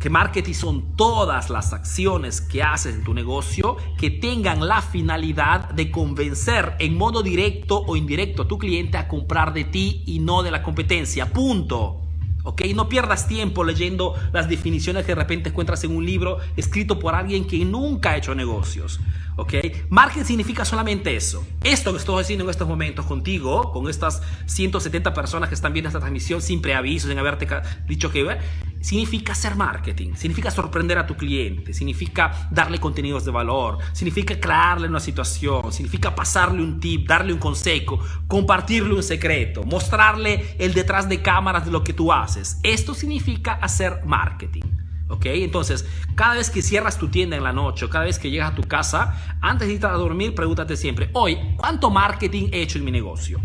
que 0.01 0.11
marketing 0.11 0.55
son 0.55 0.97
todas 0.97 1.51
las 1.51 1.73
acciones 1.75 2.41
que 2.41 2.63
haces 2.63 2.95
en 2.95 3.05
tu 3.05 3.13
negocio 3.13 3.77
que 3.99 4.11
tengan 4.11 4.67
la 4.67 4.81
finalidad 4.81 5.69
de 5.71 5.91
convencer 5.91 6.75
en 6.79 6.97
modo 6.97 7.23
directo 7.23 7.85
o 7.87 7.97
indirecto 7.97 8.43
a 8.43 8.49
tu 8.49 8.59
cliente 8.59 8.97
a 8.97 9.07
comprar 9.07 9.53
de 9.53 9.65
ti 9.65 10.03
y 10.07 10.19
no 10.19 10.43
de 10.43 10.51
la 10.51 10.63
competencia. 10.63 11.27
Punto. 11.33 12.01
¿Ok? 12.43 12.63
No 12.75 12.89
pierdas 12.89 13.29
tiempo 13.29 13.65
leyendo 13.65 14.15
las 14.33 14.49
definiciones 14.49 15.05
que 15.05 15.13
de 15.13 15.17
repente 15.17 15.51
encuentras 15.51 15.85
en 15.85 15.95
un 15.95 16.07
libro 16.07 16.39
escrito 16.57 16.99
por 16.99 17.15
alguien 17.15 17.47
que 17.47 17.63
nunca 17.67 18.13
ha 18.13 18.17
hecho 18.17 18.35
negocios. 18.35 18.99
¿Ok? 19.37 19.55
Marketing 19.91 20.25
significa 20.25 20.65
solamente 20.65 21.15
eso. 21.15 21.47
Esto 21.63 21.93
que 21.93 21.99
estoy 21.99 22.21
haciendo 22.23 22.45
en 22.45 22.51
estos 22.51 22.67
momentos 22.67 23.05
contigo, 23.05 23.71
con 23.73 23.91
estas 23.91 24.23
170 24.47 25.13
personas 25.13 25.51
que 25.51 25.55
están 25.55 25.75
viendo 25.75 25.89
esta 25.89 26.01
transmisión 26.01 26.41
sin 26.41 26.63
preaviso, 26.63 27.09
sin 27.09 27.19
haberte 27.19 27.47
dicho 27.87 28.11
que 28.11 28.39
significa 28.81 29.33
hacer 29.33 29.57
marketing, 29.57 30.14
significa 30.14 30.51
sorprender 30.51 30.99
a 30.99 31.07
tu 31.07 31.16
cliente, 31.16 31.73
significa 31.73 32.49
darle 32.51 32.79
contenidos 32.79 33.25
de 33.25 33.31
valor, 33.31 33.79
significa 33.93 34.38
crearle 34.38 34.88
una 34.88 35.01
situación, 35.01 35.73
significa 35.73 36.14
pasarle 36.14 36.62
un 36.62 36.81
tip, 36.81 37.09
darle 37.09 37.33
un 37.33 37.38
consejo, 37.38 38.01
compartirle 38.27 38.95
un 38.95 39.03
secreto, 39.03 39.62
mostrarle 39.64 40.57
el 40.59 40.75
detrás 40.75 41.09
de 41.09 41.23
cámaras 41.23 41.64
de 41.64 41.73
lo 41.73 41.85
que 41.85 41.93
tú 41.93 42.12
haces. 42.12 42.59
Esto 42.62 42.95
significa 42.95 43.53
hacer 43.53 44.01
marketing. 44.05 44.62
¿Ok? 45.09 45.27
Entonces, 45.27 45.85
cada 46.14 46.35
vez 46.35 46.51
que 46.51 46.62
cierras 46.62 46.97
tu 46.97 47.09
tienda 47.09 47.37
en 47.37 47.43
la 47.43 47.53
noche 47.53 47.85
o 47.85 47.90
cada 47.90 48.05
vez 48.05 48.21
que 48.21 48.31
llegas 48.31 48.53
a 48.53 48.55
tu 48.55 48.62
casa, 48.62 49.37
antes 49.40 49.66
de 49.66 49.75
ir 49.75 49.85
a 49.85 49.90
dormir, 49.95 50.37
pregúntate 50.37 50.77
siempre, 50.77 51.11
hoy, 51.14 51.37
¿cuánto 51.57 51.90
marketing 51.90 52.51
he 52.53 52.62
hecho 52.62 52.79
en 52.79 52.85
mi 52.85 52.93
negocio? 52.93 53.40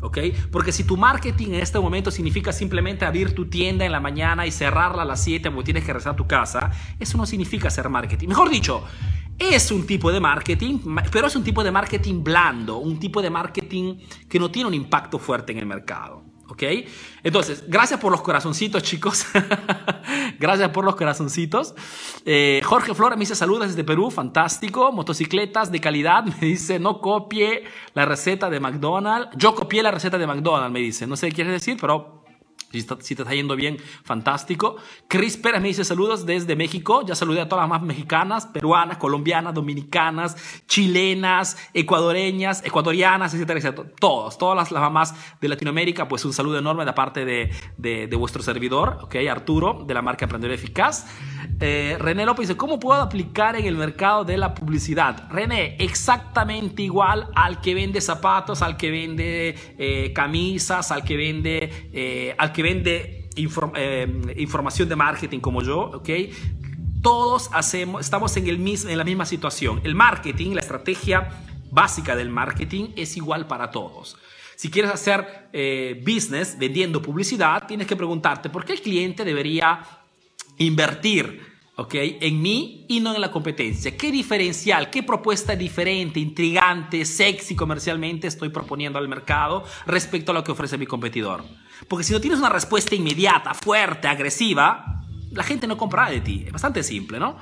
¿Ok? 0.00 0.18
Porque 0.50 0.72
si 0.72 0.84
tu 0.84 0.96
marketing 0.96 1.48
en 1.48 1.60
este 1.60 1.78
momento 1.78 2.10
significa 2.10 2.52
simplemente 2.52 3.04
abrir 3.04 3.34
tu 3.34 3.46
tienda 3.46 3.84
en 3.84 3.92
la 3.92 4.00
mañana 4.00 4.46
y 4.46 4.50
cerrarla 4.50 5.02
a 5.02 5.04
las 5.04 5.22
7 5.22 5.50
porque 5.50 5.64
tienes 5.64 5.84
que 5.84 5.92
regresar 5.92 6.14
a 6.14 6.16
tu 6.16 6.26
casa, 6.26 6.70
eso 6.98 7.16
no 7.18 7.26
significa 7.26 7.68
hacer 7.68 7.88
marketing. 7.88 8.28
Mejor 8.28 8.50
dicho, 8.50 8.84
es 9.38 9.70
un 9.70 9.86
tipo 9.86 10.10
de 10.10 10.20
marketing, 10.20 10.78
pero 11.12 11.28
es 11.28 11.36
un 11.36 11.44
tipo 11.44 11.62
de 11.62 11.70
marketing 11.70 12.24
blando, 12.24 12.78
un 12.78 12.98
tipo 12.98 13.22
de 13.22 13.30
marketing 13.30 13.98
que 14.28 14.38
no 14.38 14.50
tiene 14.50 14.68
un 14.68 14.74
impacto 14.74 15.18
fuerte 15.18 15.52
en 15.52 15.58
el 15.58 15.66
mercado. 15.66 16.27
¿Ok? 16.58 16.88
Entonces, 17.22 17.62
gracias 17.68 18.00
por 18.00 18.10
los 18.10 18.20
corazoncitos, 18.20 18.82
chicos. 18.82 19.26
gracias 20.40 20.70
por 20.70 20.84
los 20.84 20.96
corazoncitos. 20.96 21.72
Eh, 22.24 22.60
Jorge 22.64 22.94
Flores 22.94 23.16
me 23.16 23.20
dice 23.20 23.36
saludos 23.36 23.68
desde 23.68 23.84
Perú, 23.84 24.10
fantástico. 24.10 24.90
Motocicletas 24.90 25.70
de 25.70 25.80
calidad, 25.80 26.24
me 26.40 26.48
dice 26.48 26.80
no 26.80 27.00
copie 27.00 27.62
la 27.94 28.06
receta 28.06 28.50
de 28.50 28.58
McDonald's. 28.58 29.36
Yo 29.36 29.54
copié 29.54 29.84
la 29.84 29.92
receta 29.92 30.18
de 30.18 30.26
McDonald's, 30.26 30.72
me 30.72 30.80
dice. 30.80 31.06
No 31.06 31.16
sé 31.16 31.28
qué 31.28 31.36
quiere 31.36 31.52
decir, 31.52 31.76
pero 31.80 32.17
si, 32.70 33.14
te 33.14 33.22
está 33.22 33.34
yendo 33.34 33.56
bien, 33.56 33.78
fantástico. 34.04 34.76
Chris 35.08 35.36
Pérez 35.38 35.62
me 35.62 35.68
dice 35.68 35.84
saludos 35.84 36.26
desde 36.26 36.54
México. 36.54 37.02
Ya 37.06 37.14
saludé 37.14 37.40
a 37.40 37.48
todas 37.48 37.62
las 37.62 37.70
más 37.70 37.82
mexicanas, 37.82 38.46
peruanas, 38.46 38.98
colombianas, 38.98 39.54
dominicanas, 39.54 40.36
chilenas, 40.66 41.56
ecuadoreñas, 41.72 42.62
ecuatorianas, 42.64 43.32
etcétera, 43.32 43.58
etcétera. 43.58 43.88
Todos, 43.98 44.36
todas 44.36 44.70
las, 44.70 44.72
mamás 44.72 45.14
de 45.40 45.48
Latinoamérica, 45.48 46.08
pues 46.08 46.24
un 46.24 46.32
saludo 46.32 46.58
enorme 46.58 46.84
de 46.84 46.92
parte 46.92 47.24
de, 47.24 47.50
de, 47.78 48.16
vuestro 48.16 48.42
servidor, 48.42 48.98
ok, 49.02 49.16
Arturo, 49.30 49.84
de 49.86 49.94
la 49.94 50.02
marca 50.02 50.26
Aprender 50.26 50.50
Eficaz. 50.50 51.06
Eh, 51.60 51.96
René 51.98 52.26
López 52.26 52.48
dice, 52.48 52.56
¿cómo 52.56 52.78
puedo 52.78 53.00
aplicar 53.00 53.56
en 53.56 53.64
el 53.64 53.76
mercado 53.76 54.24
de 54.24 54.36
la 54.36 54.54
publicidad? 54.54 55.28
René, 55.30 55.76
exactamente 55.78 56.82
igual 56.82 57.30
al 57.34 57.60
que 57.60 57.74
vende 57.74 58.00
zapatos, 58.00 58.62
al 58.62 58.76
que 58.76 58.90
vende 58.90 59.54
eh, 59.78 60.12
camisas, 60.12 60.92
al 60.92 61.02
que 61.02 61.16
vende, 61.16 61.90
eh, 61.92 62.34
que 62.52 62.62
vende 62.62 63.30
información 63.36 64.88
de 64.88 64.96
marketing 64.96 65.40
como 65.40 65.62
yo, 65.62 65.78
¿ok? 65.78 66.08
Todos 67.02 67.50
hacemos, 67.52 68.00
estamos 68.00 68.36
en, 68.36 68.48
el 68.48 68.58
mismo, 68.58 68.90
en 68.90 68.98
la 68.98 69.04
misma 69.04 69.24
situación. 69.24 69.80
El 69.84 69.94
marketing, 69.94 70.52
la 70.52 70.60
estrategia 70.60 71.28
básica 71.70 72.16
del 72.16 72.30
marketing 72.30 72.88
es 72.96 73.16
igual 73.16 73.46
para 73.46 73.70
todos. 73.70 74.16
Si 74.56 74.70
quieres 74.70 74.90
hacer 74.90 75.48
business 76.04 76.56
vendiendo 76.58 77.00
publicidad, 77.00 77.66
tienes 77.68 77.86
que 77.86 77.94
preguntarte 77.94 78.50
por 78.50 78.64
qué 78.64 78.72
el 78.72 78.80
cliente 78.80 79.24
debería 79.24 79.80
invertir 80.58 81.47
¿ok? 81.78 81.94
En 81.94 82.42
mí 82.42 82.84
y 82.88 82.98
no 82.98 83.14
en 83.14 83.20
la 83.20 83.30
competencia. 83.30 83.96
¿Qué 83.96 84.10
diferencial, 84.10 84.90
qué 84.90 85.04
propuesta 85.04 85.54
diferente, 85.54 86.18
intrigante, 86.18 87.04
sexy 87.04 87.54
comercialmente 87.54 88.26
estoy 88.26 88.48
proponiendo 88.48 88.98
al 88.98 89.06
mercado 89.06 89.64
respecto 89.86 90.32
a 90.32 90.34
lo 90.34 90.42
que 90.42 90.50
ofrece 90.50 90.76
mi 90.76 90.86
competidor? 90.86 91.44
Porque 91.86 92.02
si 92.02 92.12
no 92.12 92.20
tienes 92.20 92.40
una 92.40 92.48
respuesta 92.48 92.96
inmediata, 92.96 93.54
fuerte, 93.54 94.08
agresiva, 94.08 95.04
la 95.30 95.44
gente 95.44 95.68
no 95.68 95.76
comprará 95.76 96.10
de 96.10 96.20
ti. 96.20 96.42
Es 96.46 96.52
bastante 96.52 96.82
simple, 96.82 97.20
¿no? 97.20 97.36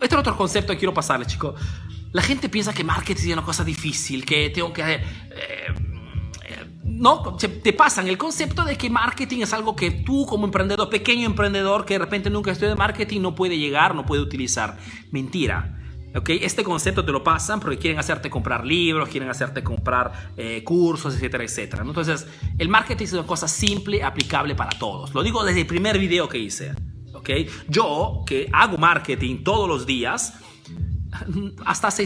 Este 0.00 0.14
es 0.14 0.20
otro 0.20 0.36
concepto 0.36 0.72
que 0.72 0.78
quiero 0.78 0.94
pasarles, 0.94 1.26
chicos. 1.26 1.60
La 2.12 2.22
gente 2.22 2.48
piensa 2.48 2.72
que 2.72 2.84
marketing 2.84 3.26
es 3.26 3.32
una 3.32 3.42
cosa 3.42 3.64
difícil, 3.64 4.24
que 4.24 4.50
tengo 4.50 4.72
que... 4.72 4.82
Eh, 4.82 5.93
no, 6.84 7.36
te 7.36 7.72
pasan 7.72 8.08
el 8.08 8.18
concepto 8.18 8.62
de 8.62 8.76
que 8.76 8.90
marketing 8.90 9.40
es 9.40 9.54
algo 9.54 9.74
que 9.74 9.90
tú 9.90 10.26
como 10.26 10.44
emprendedor, 10.44 10.90
pequeño 10.90 11.26
emprendedor 11.26 11.86
que 11.86 11.94
de 11.94 11.98
repente 11.98 12.28
nunca 12.28 12.52
estudió 12.52 12.76
marketing 12.76 13.22
no 13.22 13.34
puede 13.34 13.58
llegar, 13.58 13.94
no 13.94 14.04
puede 14.04 14.20
utilizar. 14.20 14.76
Mentira. 15.10 15.80
Okay, 16.16 16.38
este 16.42 16.62
concepto 16.62 17.04
te 17.04 17.10
lo 17.10 17.24
pasan 17.24 17.58
porque 17.58 17.76
quieren 17.76 17.98
hacerte 17.98 18.30
comprar 18.30 18.64
libros, 18.64 19.08
quieren 19.08 19.28
hacerte 19.28 19.64
comprar 19.64 20.12
eh, 20.36 20.62
cursos, 20.62 21.14
etcétera, 21.14 21.42
etcétera. 21.42 21.82
Entonces, 21.82 22.28
el 22.56 22.68
marketing 22.68 23.04
es 23.04 23.12
una 23.14 23.26
cosa 23.26 23.48
simple, 23.48 24.00
aplicable 24.04 24.54
para 24.54 24.78
todos. 24.78 25.12
Lo 25.12 25.24
digo 25.24 25.42
desde 25.42 25.62
el 25.62 25.66
primer 25.66 25.98
video 25.98 26.28
que 26.28 26.38
hice. 26.38 26.72
Okay? 27.14 27.48
Yo, 27.68 28.22
que 28.26 28.48
hago 28.52 28.78
marketing 28.78 29.42
todos 29.42 29.68
los 29.68 29.86
días, 29.86 30.34
hasta 31.64 31.88
hace, 31.88 32.04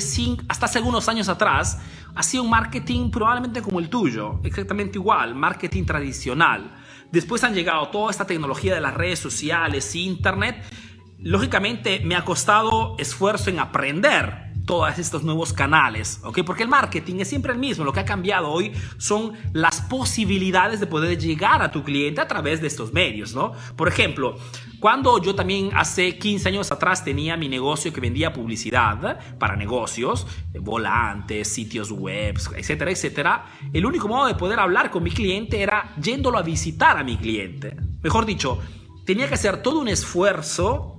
hasta 0.49 0.66
hace 0.66 0.79
algunos 0.79 1.09
años 1.09 1.29
atrás, 1.29 1.81
hacía 2.14 2.42
un 2.42 2.51
marketing 2.51 3.11
probablemente 3.11 3.62
como 3.62 3.79
el 3.79 3.88
tuyo, 3.88 4.40
exactamente 4.44 4.99
igual, 4.99 5.35
marketing 5.35 5.85
tradicional. 5.85 6.75
Después 7.11 7.42
han 7.44 7.55
llegado 7.55 7.88
toda 7.88 8.11
esta 8.11 8.27
tecnología 8.27 8.75
de 8.75 8.81
las 8.81 8.94
redes 8.94 9.18
sociales, 9.18 9.94
internet. 9.94 10.62
Lógicamente 11.18 12.01
me 12.05 12.16
ha 12.16 12.25
costado 12.25 12.97
esfuerzo 12.99 13.51
en 13.51 13.61
aprender 13.61 14.47
todos 14.68 14.98
estos 14.98 15.24
nuevos 15.24 15.54
canales, 15.54 16.20
¿ok? 16.22 16.40
Porque 16.44 16.62
el 16.62 16.68
marketing 16.68 17.20
es 17.20 17.28
siempre 17.28 17.54
el 17.54 17.59
mismo, 17.59 17.85
lo 17.85 17.92
que 17.94 18.00
ha 18.00 18.04
cambiado 18.04 18.50
hoy 18.50 18.70
son 18.98 19.33
las 19.54 19.81
posibilidades 19.81 20.78
de 20.78 20.87
poder 20.87 21.18
llegar 21.18 21.62
a 21.62 21.72
tu 21.72 21.83
cliente 21.83 22.20
a 22.20 22.28
través 22.28 22.61
de 22.61 22.66
estos 22.66 22.92
medios, 22.92 23.35
¿no? 23.35 23.52
Por 23.76 23.88
ejemplo, 23.88 24.37
cuando 24.78 25.22
yo 25.22 25.35
también 25.35 25.70
hace 25.74 26.18
15 26.18 26.50
años 26.50 26.70
atrás 26.70 27.02
tenía 27.02 27.38
mi 27.38 27.48
negocio 27.48 27.94
que 27.94 28.00
vendía 28.02 28.35
publicidad 28.35 29.18
para 29.38 29.57
negocios, 29.57 30.26
volantes, 30.61 31.48
sitios 31.48 31.90
web, 31.90 32.38
etcétera, 32.54 32.90
etcétera, 32.90 33.46
el 33.72 33.87
único 33.87 34.07
modo 34.07 34.26
de 34.26 34.35
poder 34.35 34.61
hablar 34.61 34.90
con 34.90 35.02
mi 35.02 35.11
cliente 35.11 35.62
era 35.62 35.94
yéndolo 35.98 36.37
a 36.37 36.42
visitar 36.42 36.98
a 36.98 37.04
mi 37.04 37.16
cliente. 37.16 37.74
Mejor 38.02 38.26
dicho, 38.26 38.61
tenía 39.07 39.28
que 39.28 39.35
hacer 39.35 39.62
todo 39.62 39.81
un 39.81 39.88
esfuerzo 39.88 40.98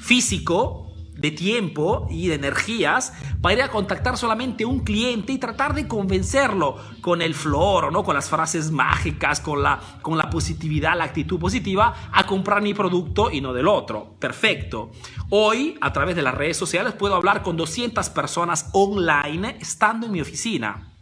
físico 0.00 0.89
de 1.20 1.30
tiempo 1.30 2.06
y 2.10 2.28
de 2.28 2.34
energías 2.34 3.12
para 3.42 3.54
ir 3.54 3.62
a 3.62 3.70
contactar 3.70 4.16
solamente 4.16 4.64
un 4.64 4.80
cliente 4.80 5.32
y 5.32 5.38
tratar 5.38 5.74
de 5.74 5.86
convencerlo 5.86 6.76
con 7.02 7.20
el 7.20 7.34
flor, 7.34 7.92
¿no? 7.92 8.02
con 8.02 8.14
las 8.14 8.30
frases 8.30 8.70
mágicas, 8.70 9.40
con 9.40 9.62
la, 9.62 9.80
con 10.00 10.16
la 10.16 10.30
positividad, 10.30 10.96
la 10.96 11.04
actitud 11.04 11.38
positiva, 11.38 11.94
a 12.10 12.26
comprar 12.26 12.62
mi 12.62 12.72
producto 12.72 13.30
y 13.30 13.42
no 13.42 13.52
del 13.52 13.68
otro. 13.68 14.16
Perfecto. 14.18 14.92
Hoy, 15.28 15.76
a 15.82 15.92
través 15.92 16.16
de 16.16 16.22
las 16.22 16.34
redes 16.34 16.56
sociales, 16.56 16.94
puedo 16.94 17.14
hablar 17.14 17.42
con 17.42 17.56
200 17.56 18.08
personas 18.10 18.70
online 18.72 19.58
estando 19.60 20.06
en 20.06 20.12
mi 20.12 20.22
oficina. 20.22 20.94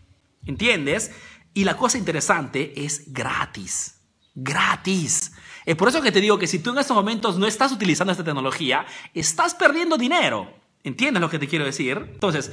¿Entiendes? 0.44 1.12
Y 1.54 1.64
la 1.64 1.76
cosa 1.76 1.96
interesante 1.96 2.85
es 2.85 3.12
gratis. 3.12 4.00
Gratis. 4.35 5.33
Es 5.68 5.76
por 5.76 5.87
eso 5.87 6.00
que 6.00 6.11
te 6.11 6.22
digo 6.22 6.38
que 6.38 6.46
si 6.46 6.61
tú 6.61 6.70
en 6.70 6.78
estos 6.78 6.96
momentos 6.96 7.37
no 7.37 7.46
estás 7.46 7.72
utilizando 7.72 8.11
esta 8.11 8.24
tecnología, 8.24 8.87
estás 9.12 9.54
perdiendo 9.54 9.98
dinero. 9.98 10.50
¿Entiendes 10.83 11.20
lo 11.20 11.28
que 11.28 11.38
te 11.38 11.46
quiero 11.46 11.66
decir? 11.66 12.09
Entonces, 12.11 12.50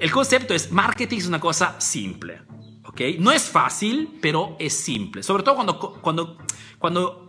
el 0.00 0.10
concepto 0.10 0.52
es 0.52 0.72
marketing 0.72 1.18
es 1.18 1.28
una 1.28 1.38
cosa 1.38 1.80
simple. 1.80 2.42
¿ok? 2.84 3.00
No 3.20 3.30
es 3.30 3.44
fácil, 3.44 4.18
pero 4.20 4.56
es 4.58 4.72
simple. 4.72 5.22
Sobre 5.22 5.44
todo 5.44 5.54
cuando, 5.54 5.78
cuando, 5.78 6.36
cuando 6.80 7.28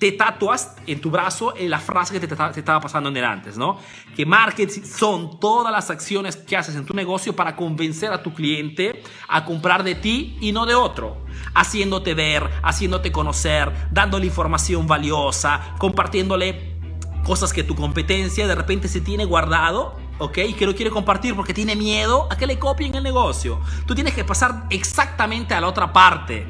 te 0.00 0.12
tatuas 0.12 0.74
en 0.86 0.98
tu 0.98 1.10
brazo 1.10 1.54
en 1.54 1.68
la 1.68 1.78
frase 1.78 2.18
que 2.18 2.26
te, 2.26 2.26
te, 2.26 2.58
estaba 2.58 2.80
pasando 2.80 3.10
en 3.10 3.18
antes, 3.18 3.58
¿no? 3.58 3.78
Que 4.16 4.24
marketing 4.24 4.80
son 4.82 5.38
todas 5.38 5.70
las 5.70 5.90
acciones 5.90 6.36
que 6.36 6.56
haces 6.56 6.74
en 6.74 6.86
tu 6.86 6.94
negocio 6.94 7.36
para 7.36 7.54
convencer 7.54 8.10
a 8.10 8.22
tu 8.22 8.32
cliente 8.32 9.02
a 9.28 9.44
comprar 9.44 9.84
de 9.84 9.94
ti 9.94 10.38
y 10.40 10.52
no 10.52 10.64
de 10.64 10.74
otro. 10.74 11.26
Haciéndote 11.54 12.14
ver, 12.14 12.48
haciéndote 12.62 13.12
conocer, 13.12 13.70
dándole 13.90 14.24
información 14.24 14.86
valiosa, 14.86 15.74
compartiéndole 15.78 16.78
cosas 17.22 17.52
que 17.52 17.62
tu 17.62 17.76
competencia 17.76 18.46
de 18.46 18.54
repente 18.54 18.88
se 18.88 19.02
tiene 19.02 19.26
guardado 19.26 19.96
¿ok? 20.18 20.38
Que 20.56 20.66
lo 20.66 20.74
quiere 20.74 20.90
compartir 20.90 21.34
porque 21.34 21.52
tiene 21.54 21.76
miedo 21.76 22.26
a 22.30 22.36
que 22.36 22.46
le 22.46 22.58
copien 22.58 22.94
el 22.94 23.02
negocio. 23.02 23.60
Tú 23.86 23.94
tienes 23.94 24.14
que 24.14 24.24
pasar 24.24 24.64
exactamente 24.70 25.54
a 25.54 25.60
la 25.60 25.66
otra 25.66 25.92
parte. 25.92 26.46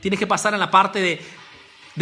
Tienes 0.00 0.18
que 0.18 0.26
pasar 0.26 0.54
en 0.54 0.60
la 0.60 0.70
parte 0.70 1.00
de 1.00 1.39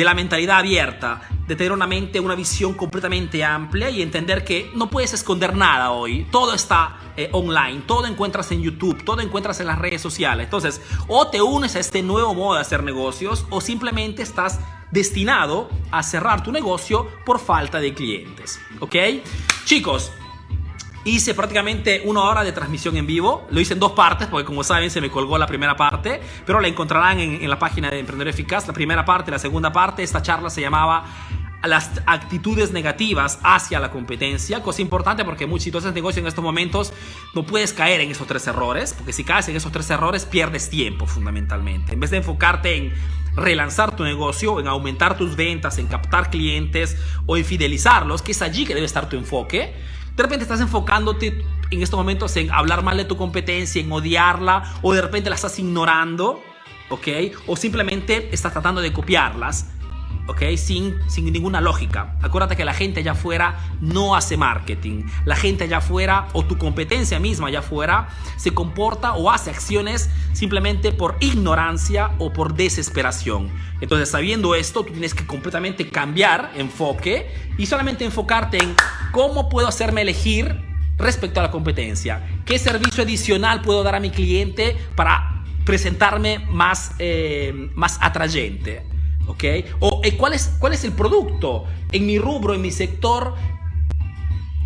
la 0.04 0.14
mentalidad 0.14 0.58
abierta, 0.58 1.22
de 1.46 1.56
tener 1.56 1.72
una 1.72 1.86
mente, 1.86 2.20
una 2.20 2.34
visión 2.34 2.74
completamente 2.74 3.42
amplia 3.42 3.88
y 3.90 4.02
entender 4.02 4.44
que 4.44 4.70
no 4.74 4.90
puedes 4.90 5.14
esconder 5.14 5.56
nada 5.56 5.90
hoy. 5.92 6.26
Todo 6.30 6.54
está 6.54 6.98
eh, 7.16 7.30
online, 7.32 7.82
todo 7.86 8.06
encuentras 8.06 8.52
en 8.52 8.62
YouTube, 8.62 9.02
todo 9.02 9.20
encuentras 9.22 9.58
en 9.60 9.66
las 9.66 9.78
redes 9.78 10.02
sociales. 10.02 10.44
Entonces, 10.44 10.80
o 11.08 11.28
te 11.28 11.40
unes 11.40 11.74
a 11.76 11.80
este 11.80 12.02
nuevo 12.02 12.34
modo 12.34 12.56
de 12.56 12.60
hacer 12.60 12.82
negocios 12.82 13.46
o 13.50 13.60
simplemente 13.60 14.22
estás 14.22 14.60
destinado 14.90 15.68
a 15.90 16.02
cerrar 16.02 16.42
tu 16.42 16.52
negocio 16.52 17.08
por 17.24 17.38
falta 17.38 17.80
de 17.80 17.94
clientes. 17.94 18.60
¿Ok? 18.80 18.96
Chicos, 19.64 20.12
Hice 21.04 21.34
prácticamente 21.34 22.02
una 22.04 22.22
hora 22.22 22.44
de 22.44 22.52
transmisión 22.52 22.96
en 22.96 23.06
vivo. 23.06 23.46
Lo 23.50 23.60
hice 23.60 23.74
en 23.74 23.80
dos 23.80 23.92
partes 23.92 24.28
porque 24.28 24.44
como 24.44 24.64
saben 24.64 24.90
se 24.90 25.00
me 25.00 25.10
colgó 25.10 25.38
la 25.38 25.46
primera 25.46 25.76
parte, 25.76 26.20
pero 26.44 26.60
la 26.60 26.68
encontrarán 26.68 27.18
en, 27.18 27.48
la 27.48 27.58
página 27.58 27.90
de 27.90 28.00
Emprendedor 28.00 28.28
Eficaz. 28.28 28.66
La 28.66 28.74
primera 28.74 29.04
parte, 29.04 29.30
la 29.30 29.38
segunda 29.38 29.72
parte. 29.72 30.02
Esta 30.02 30.22
charla 30.22 30.50
se 30.50 30.60
llamaba 30.60 31.04
las 31.62 31.90
actitudes 32.06 32.72
negativas 32.72 33.40
hacia 33.42 33.80
la 33.80 33.90
competencia, 33.90 34.62
cosa 34.62 34.80
importante 34.80 35.24
porque 35.24 35.46
muchos 35.46 35.64
si 35.64 35.70
tú 35.72 35.78
haces 35.78 35.92
negocio 35.92 36.20
en 36.20 36.28
estos 36.28 36.44
momentos 36.44 36.92
no 37.34 37.44
puedes 37.44 37.72
caer 37.72 38.00
en 38.00 38.12
esos 38.12 38.28
tres 38.28 38.46
errores, 38.46 38.94
porque 38.94 39.12
si 39.12 39.24
caes 39.24 39.48
en 39.48 39.56
esos 39.56 39.72
tres 39.72 39.90
errores 39.90 40.24
pierdes 40.24 40.70
tiempo 40.70 41.06
fundamentalmente. 41.06 41.94
En 41.94 42.00
vez 42.00 42.10
de 42.10 42.18
enfocarte 42.18 42.76
en 42.76 42.94
relanzar 43.34 43.96
tu 43.96 44.04
negocio, 44.04 44.60
en 44.60 44.68
aumentar 44.68 45.16
tus 45.16 45.36
ventas, 45.36 45.78
en 45.78 45.86
captar 45.86 46.30
clientes 46.30 46.96
o 47.26 47.36
en 47.36 47.44
fidelizarlos, 47.44 48.22
que 48.22 48.32
es 48.32 48.42
allí 48.42 48.64
que 48.64 48.74
debe 48.74 48.86
estar 48.86 49.08
tu 49.08 49.16
enfoque, 49.16 49.74
de 50.18 50.24
repente 50.24 50.42
estás 50.42 50.60
enfocándote 50.60 51.44
en 51.70 51.80
estos 51.80 51.96
momentos 51.96 52.36
en 52.36 52.50
hablar 52.50 52.82
mal 52.82 52.96
de 52.96 53.04
tu 53.04 53.16
competencia, 53.16 53.80
en 53.80 53.92
odiarla, 53.92 54.64
o 54.82 54.92
de 54.92 55.00
repente 55.00 55.30
la 55.30 55.36
estás 55.36 55.56
ignorando, 55.60 56.42
¿ok? 56.88 57.06
O 57.46 57.56
simplemente 57.56 58.28
estás 58.32 58.52
tratando 58.52 58.80
de 58.80 58.92
copiarlas. 58.92 59.70
¿Ok? 60.28 60.42
Sin, 60.56 60.96
sin 61.08 61.32
ninguna 61.32 61.60
lógica. 61.60 62.16
Acuérdate 62.22 62.54
que 62.56 62.64
la 62.64 62.74
gente 62.74 63.00
allá 63.00 63.12
afuera 63.12 63.58
no 63.80 64.14
hace 64.14 64.36
marketing. 64.36 65.04
La 65.24 65.34
gente 65.34 65.64
allá 65.64 65.78
afuera 65.78 66.28
o 66.34 66.44
tu 66.44 66.58
competencia 66.58 67.18
misma 67.18 67.48
allá 67.48 67.60
afuera 67.60 68.08
se 68.36 68.52
comporta 68.52 69.14
o 69.14 69.30
hace 69.30 69.50
acciones 69.50 70.10
simplemente 70.32 70.92
por 70.92 71.16
ignorancia 71.20 72.10
o 72.18 72.32
por 72.32 72.54
desesperación. 72.54 73.50
Entonces, 73.80 74.10
sabiendo 74.10 74.54
esto, 74.54 74.84
tú 74.84 74.92
tienes 74.92 75.14
que 75.14 75.26
completamente 75.26 75.88
cambiar 75.88 76.52
enfoque 76.56 77.34
y 77.56 77.66
solamente 77.66 78.04
enfocarte 78.04 78.58
en 78.58 78.74
cómo 79.12 79.48
puedo 79.48 79.66
hacerme 79.66 80.02
elegir 80.02 80.62
respecto 80.98 81.40
a 81.40 81.44
la 81.44 81.50
competencia. 81.50 82.42
¿Qué 82.44 82.58
servicio 82.58 83.02
adicional 83.02 83.62
puedo 83.62 83.82
dar 83.82 83.94
a 83.94 84.00
mi 84.00 84.10
cliente 84.10 84.76
para 84.94 85.42
presentarme 85.64 86.40
más, 86.50 86.92
eh, 86.98 87.70
más 87.74 87.98
atrayente? 88.02 88.97
¿Ok? 89.28 89.44
O 89.80 90.00
eh, 90.02 90.16
¿cuál, 90.16 90.32
es, 90.32 90.56
cuál 90.58 90.72
es 90.72 90.82
el 90.84 90.92
producto 90.92 91.64
en 91.92 92.06
mi 92.06 92.18
rubro, 92.18 92.54
en 92.54 92.60
mi 92.60 92.70
sector, 92.70 93.34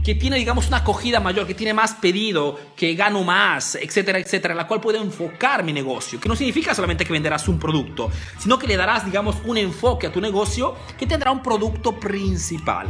que 0.03 0.15
tiene, 0.15 0.37
digamos, 0.37 0.67
una 0.69 0.79
acogida 0.79 1.21
mayor, 1.21 1.47
que 1.47 1.55
tiene 1.55 1.75
más 1.75 1.95
pedido, 1.95 2.59
que 2.75 2.95
gano 2.95 3.23
más, 3.23 3.77
etcétera, 3.77 4.19
etcétera, 4.19 4.53
en 4.53 4.59
la 4.59 4.67
cual 4.67 4.81
puedo 4.81 5.01
enfocar 5.01 5.63
mi 5.63 5.73
negocio. 5.73 6.19
Que 6.19 6.29
no 6.29 6.35
significa 6.35 6.75
solamente 6.75 7.05
que 7.05 7.13
venderás 7.13 7.47
un 7.47 7.59
producto, 7.59 8.11
sino 8.39 8.59
que 8.59 8.67
le 8.67 8.77
darás, 8.77 9.05
digamos, 9.05 9.37
un 9.45 9.59
enfoque 9.59 10.09
a 10.09 10.13
tu 10.13 10.21
negocio 10.21 10.75
que 10.99 11.07
tendrá 11.07 11.31
un 11.31 11.43
producto 11.43 12.01
principal, 12.01 12.89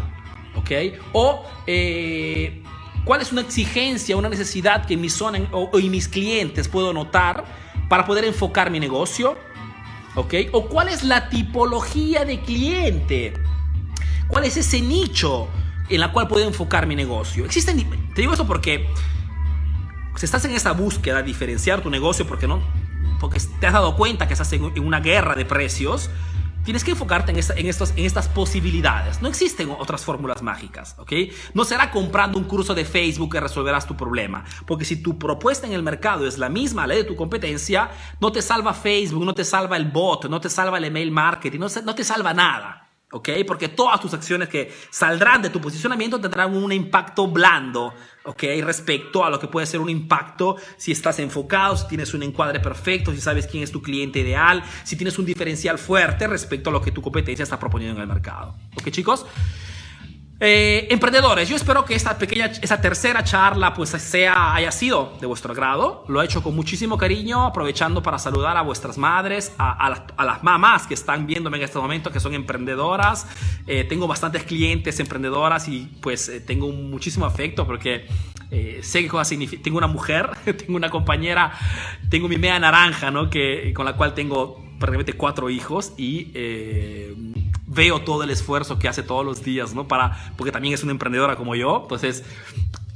¿ok? 0.56 0.70
O 1.12 1.44
eh, 1.66 2.62
cuál 3.04 3.20
es 3.20 3.30
una 3.30 3.42
exigencia, 3.42 4.16
una 4.16 4.30
necesidad 4.30 4.86
que 4.86 4.96
mi 4.96 5.10
zona 5.10 5.40
o, 5.52 5.78
y 5.78 5.90
mis 5.90 6.08
clientes 6.08 6.68
puedo 6.68 6.94
notar 6.94 7.44
para 7.90 8.06
poder 8.06 8.24
enfocar 8.24 8.70
mi 8.70 8.80
negocio 8.80 9.36
¿Ok? 10.14 10.34
¿O 10.52 10.68
cuál 10.68 10.88
es 10.88 11.04
la 11.04 11.28
tipología 11.28 12.24
de 12.24 12.40
cliente? 12.40 13.34
¿Cuál 14.28 14.44
es 14.44 14.56
ese 14.56 14.80
nicho 14.80 15.48
en 15.88 16.00
la 16.00 16.12
cual 16.12 16.28
puedo 16.28 16.46
enfocar 16.46 16.86
mi 16.86 16.96
negocio? 16.96 17.44
Existen, 17.44 17.78
te 18.14 18.20
digo 18.20 18.34
eso 18.34 18.46
porque 18.46 18.88
si 20.16 20.24
estás 20.24 20.44
en 20.44 20.52
esa 20.52 20.72
búsqueda 20.72 21.18
de 21.18 21.22
diferenciar 21.24 21.82
tu 21.82 21.90
negocio 21.90 22.26
porque 22.26 22.46
no, 22.46 22.62
porque 23.20 23.40
te 23.60 23.66
has 23.66 23.72
dado 23.72 23.96
cuenta 23.96 24.26
que 24.26 24.34
estás 24.34 24.52
en 24.52 24.84
una 24.84 25.00
guerra 25.00 25.34
de 25.34 25.44
precios, 25.44 26.10
Tienes 26.64 26.84
que 26.84 26.92
enfocarte 26.92 27.32
en, 27.32 27.38
en, 27.38 27.66
estos, 27.66 27.90
en 27.96 28.04
estas 28.04 28.28
posibilidades. 28.28 29.20
No 29.20 29.28
existen 29.28 29.70
otras 29.70 30.04
fórmulas 30.04 30.42
mágicas, 30.42 30.94
¿ok? 30.98 31.12
No 31.54 31.64
será 31.64 31.90
comprando 31.90 32.38
un 32.38 32.44
curso 32.44 32.74
de 32.74 32.84
Facebook 32.84 33.32
que 33.32 33.40
resolverás 33.40 33.86
tu 33.86 33.96
problema. 33.96 34.44
Porque 34.66 34.84
si 34.84 35.02
tu 35.02 35.18
propuesta 35.18 35.66
en 35.66 35.72
el 35.72 35.82
mercado 35.82 36.26
es 36.26 36.38
la 36.38 36.48
misma, 36.48 36.86
la 36.86 36.94
de 36.94 37.04
tu 37.04 37.16
competencia, 37.16 37.90
no 38.20 38.30
te 38.30 38.42
salva 38.42 38.74
Facebook, 38.74 39.24
no 39.24 39.34
te 39.34 39.44
salva 39.44 39.76
el 39.76 39.86
bot, 39.86 40.26
no 40.26 40.40
te 40.40 40.48
salva 40.48 40.78
el 40.78 40.84
email 40.84 41.10
marketing, 41.10 41.58
no, 41.58 41.66
no 41.84 41.94
te 41.94 42.04
salva 42.04 42.32
nada. 42.32 42.88
¿ok? 43.12 43.28
Porque 43.46 43.68
todas 43.68 44.00
tus 44.00 44.12
acciones 44.14 44.48
que 44.48 44.72
saldrán 44.90 45.42
de 45.42 45.50
tu 45.50 45.60
posicionamiento 45.60 46.20
tendrán 46.20 46.56
un 46.56 46.72
impacto 46.72 47.28
blando, 47.28 47.94
¿ok? 48.24 48.42
Respecto 48.62 49.24
a 49.24 49.30
lo 49.30 49.38
que 49.38 49.48
puede 49.48 49.66
ser 49.66 49.80
un 49.80 49.90
impacto 49.90 50.56
si 50.76 50.92
estás 50.92 51.18
enfocado, 51.18 51.76
si 51.76 51.86
tienes 51.88 52.14
un 52.14 52.22
encuadre 52.22 52.60
perfecto, 52.60 53.12
si 53.12 53.20
sabes 53.20 53.46
quién 53.46 53.62
es 53.62 53.72
tu 53.72 53.82
cliente 53.82 54.20
ideal, 54.20 54.62
si 54.84 54.96
tienes 54.96 55.18
un 55.18 55.26
diferencial 55.26 55.78
fuerte 55.78 56.26
respecto 56.26 56.70
a 56.70 56.72
lo 56.72 56.80
que 56.80 56.92
tu 56.92 57.02
competencia 57.02 57.42
está 57.42 57.58
proponiendo 57.58 57.96
en 57.96 58.02
el 58.02 58.08
mercado. 58.08 58.54
¿Ok, 58.76 58.90
chicos? 58.90 59.26
Eh, 60.44 60.88
emprendedores, 60.90 61.48
yo 61.48 61.54
espero 61.54 61.84
que 61.84 61.94
esta 61.94 62.18
pequeña, 62.18 62.46
esta 62.46 62.80
tercera 62.80 63.22
charla 63.22 63.72
pues 63.74 63.90
sea, 63.90 64.56
haya 64.56 64.72
sido 64.72 65.16
de 65.20 65.26
vuestro 65.28 65.52
agrado. 65.52 66.04
Lo 66.08 66.20
he 66.20 66.24
hecho 66.24 66.42
con 66.42 66.56
muchísimo 66.56 66.98
cariño, 66.98 67.46
aprovechando 67.46 68.02
para 68.02 68.18
saludar 68.18 68.56
a 68.56 68.62
vuestras 68.62 68.98
madres, 68.98 69.54
a, 69.56 69.88
las, 70.18 70.42
mamás 70.42 70.88
que 70.88 70.94
están 70.94 71.28
viéndome 71.28 71.58
en 71.58 71.62
este 71.62 71.78
momento, 71.78 72.10
que 72.10 72.18
son 72.18 72.34
emprendedoras. 72.34 73.28
Eh, 73.68 73.84
tengo 73.84 74.08
bastantes 74.08 74.42
clientes 74.42 74.98
emprendedoras 74.98 75.68
y 75.68 75.88
pues 76.00 76.28
eh, 76.28 76.40
tengo 76.40 76.72
muchísimo 76.72 77.24
afecto 77.24 77.64
porque 77.64 78.08
sé 78.82 79.02
qué 79.02 79.08
cosa 79.08 79.24
significa. 79.24 79.62
Tengo 79.62 79.78
una 79.78 79.86
mujer, 79.86 80.28
tengo 80.44 80.74
una 80.74 80.90
compañera, 80.90 81.52
tengo 82.10 82.26
mi 82.26 82.36
media 82.36 82.58
naranja, 82.58 83.12
¿no? 83.12 83.30
Que, 83.30 83.72
con 83.72 83.86
la 83.86 83.92
cual 83.92 84.14
tengo 84.14 84.56
prácticamente 84.80 85.12
cuatro 85.12 85.50
hijos 85.50 85.92
y 85.96 86.32
veo 87.74 88.00
todo 88.02 88.22
el 88.22 88.30
esfuerzo 88.30 88.78
que 88.78 88.88
hace 88.88 89.02
todos 89.02 89.24
los 89.24 89.42
días, 89.42 89.74
¿no? 89.74 89.88
Para, 89.88 90.32
porque 90.36 90.52
también 90.52 90.74
es 90.74 90.82
una 90.82 90.92
emprendedora 90.92 91.36
como 91.36 91.54
yo, 91.54 91.80
entonces 91.82 92.24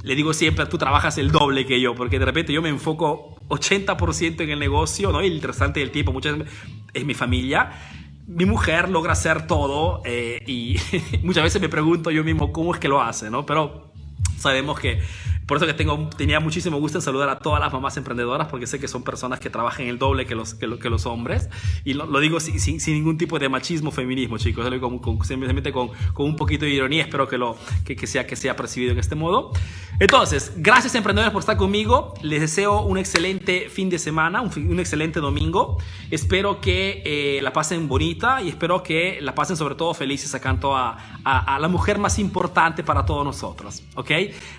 le 0.03 0.15
digo 0.15 0.33
siempre, 0.33 0.65
tú 0.67 0.77
trabajas 0.77 1.17
el 1.17 1.31
doble 1.31 1.65
que 1.65 1.81
yo, 1.81 1.95
porque 1.95 2.19
de 2.19 2.25
repente 2.25 2.53
yo 2.53 2.61
me 2.61 2.69
enfoco 2.69 3.35
80% 3.49 4.41
en 4.41 4.49
el 4.49 4.59
negocio, 4.59 5.11
¿no? 5.11 5.23
Y 5.23 5.27
el 5.27 5.41
restante 5.41 5.79
del 5.79 5.91
tiempo 5.91 6.13
muchas 6.13 6.37
veces 6.37 6.53
es 6.93 7.05
mi 7.05 7.13
familia. 7.13 7.71
Mi 8.27 8.45
mujer 8.45 8.89
logra 8.89 9.13
hacer 9.13 9.47
todo 9.47 10.01
eh, 10.05 10.43
y 10.45 10.77
muchas 11.23 11.43
veces 11.43 11.61
me 11.61 11.69
pregunto 11.69 12.11
yo 12.11 12.23
mismo 12.23 12.51
cómo 12.51 12.73
es 12.73 12.79
que 12.79 12.87
lo 12.87 13.01
hace, 13.01 13.29
¿no? 13.29 13.45
Pero 13.45 13.91
sabemos 14.37 14.79
que 14.79 15.01
por 15.47 15.55
eso 15.55 15.65
que 15.65 15.73
tengo, 15.73 16.09
tenía 16.17 16.41
muchísimo 16.41 16.77
gusto 16.77 16.97
en 16.97 17.01
saludar 17.01 17.29
a 17.29 17.39
todas 17.39 17.61
las 17.61 17.71
mamás 17.71 17.95
emprendedoras, 17.95 18.49
porque 18.49 18.67
sé 18.67 18.81
que 18.81 18.89
son 18.89 19.03
personas 19.03 19.39
que 19.39 19.49
trabajan 19.49 19.87
el 19.87 19.97
doble 19.97 20.25
que 20.25 20.35
los, 20.35 20.53
que, 20.53 20.77
que 20.77 20.89
los 20.89 21.05
hombres. 21.05 21.49
Y 21.85 21.93
lo, 21.93 22.19
digo 22.19 22.41
sin, 22.41 22.59
sin, 22.59 22.93
ningún 22.93 23.17
tipo 23.17 23.39
de 23.39 23.47
machismo 23.47 23.91
feminismo, 23.91 24.37
chicos. 24.37 24.65
Lo 24.65 24.71
digo 24.71 25.01
con, 25.01 25.23
simplemente 25.23 25.71
con, 25.71 25.89
con, 26.13 26.25
un 26.25 26.35
poquito 26.35 26.65
de 26.65 26.71
ironía. 26.71 27.03
Espero 27.03 27.29
que, 27.29 27.37
lo, 27.37 27.55
que, 27.85 27.95
que, 27.95 28.07
sea, 28.07 28.27
que 28.27 28.35
sea 28.35 28.57
percibido 28.57 28.91
en 28.91 28.99
este 28.99 29.15
modo. 29.15 29.53
Entonces, 30.01 30.51
gracias 30.57 30.95
emprendedores 30.95 31.31
por 31.31 31.39
estar 31.39 31.55
conmigo. 31.55 32.13
Les 32.21 32.41
deseo 32.41 32.81
un 32.81 32.97
excelente 32.97 33.69
fin 33.69 33.89
de 33.89 33.99
semana, 33.99 34.41
un, 34.41 34.51
un 34.69 34.79
excelente 34.81 35.21
domingo. 35.21 35.77
Espero 36.11 36.59
que 36.59 37.01
eh, 37.05 37.39
la 37.41 37.53
pasen 37.53 37.87
bonita 37.87 38.41
y 38.41 38.49
espero 38.49 38.83
que 38.83 39.19
la 39.21 39.33
pasen 39.33 39.55
sobre 39.55 39.75
todo 39.75 39.93
felices 39.93 40.29
sacando 40.29 40.75
a, 40.75 40.97
a, 41.23 41.55
a 41.55 41.59
la 41.59 41.69
mujer 41.69 41.99
más 41.99 42.19
importante 42.19 42.83
para 42.83 43.05
todos 43.05 43.23
nosotros. 43.23 43.81
¿Ok? 43.95 44.11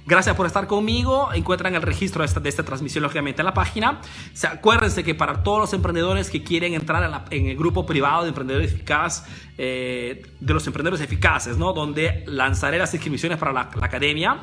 Gracias 0.06 0.34
por 0.34 0.46
estar 0.46 0.66
conmigo 0.66 0.77
conmigo, 0.78 1.30
encuentran 1.34 1.74
el 1.74 1.82
registro 1.82 2.24
de 2.24 2.48
esta, 2.48 2.62
transmisión 2.62 3.02
lógicamente 3.02 3.42
en 3.42 3.46
la 3.46 3.54
página. 3.54 4.00
O 4.00 4.46
acuérdense 4.46 5.02
que 5.02 5.14
para 5.14 5.42
todos 5.42 5.58
los 5.58 5.72
emprendedores 5.72 6.30
que 6.30 6.44
quieren 6.44 6.74
entrar 6.74 7.24
en, 7.30 7.46
el 7.46 7.56
grupo 7.56 7.84
privado 7.84 8.22
de 8.22 8.28
emprendedores 8.28 8.72
eficaz, 8.72 9.26
eh, 9.58 10.22
de 10.38 10.54
los 10.54 10.64
emprendedores 10.68 11.04
eficaces, 11.04 11.56
¿no? 11.56 11.72
Donde 11.72 12.22
lanzaré 12.26 12.78
las 12.78 12.94
inscripciones 12.94 13.38
para 13.38 13.52
la, 13.52 13.70
academia 13.80 14.38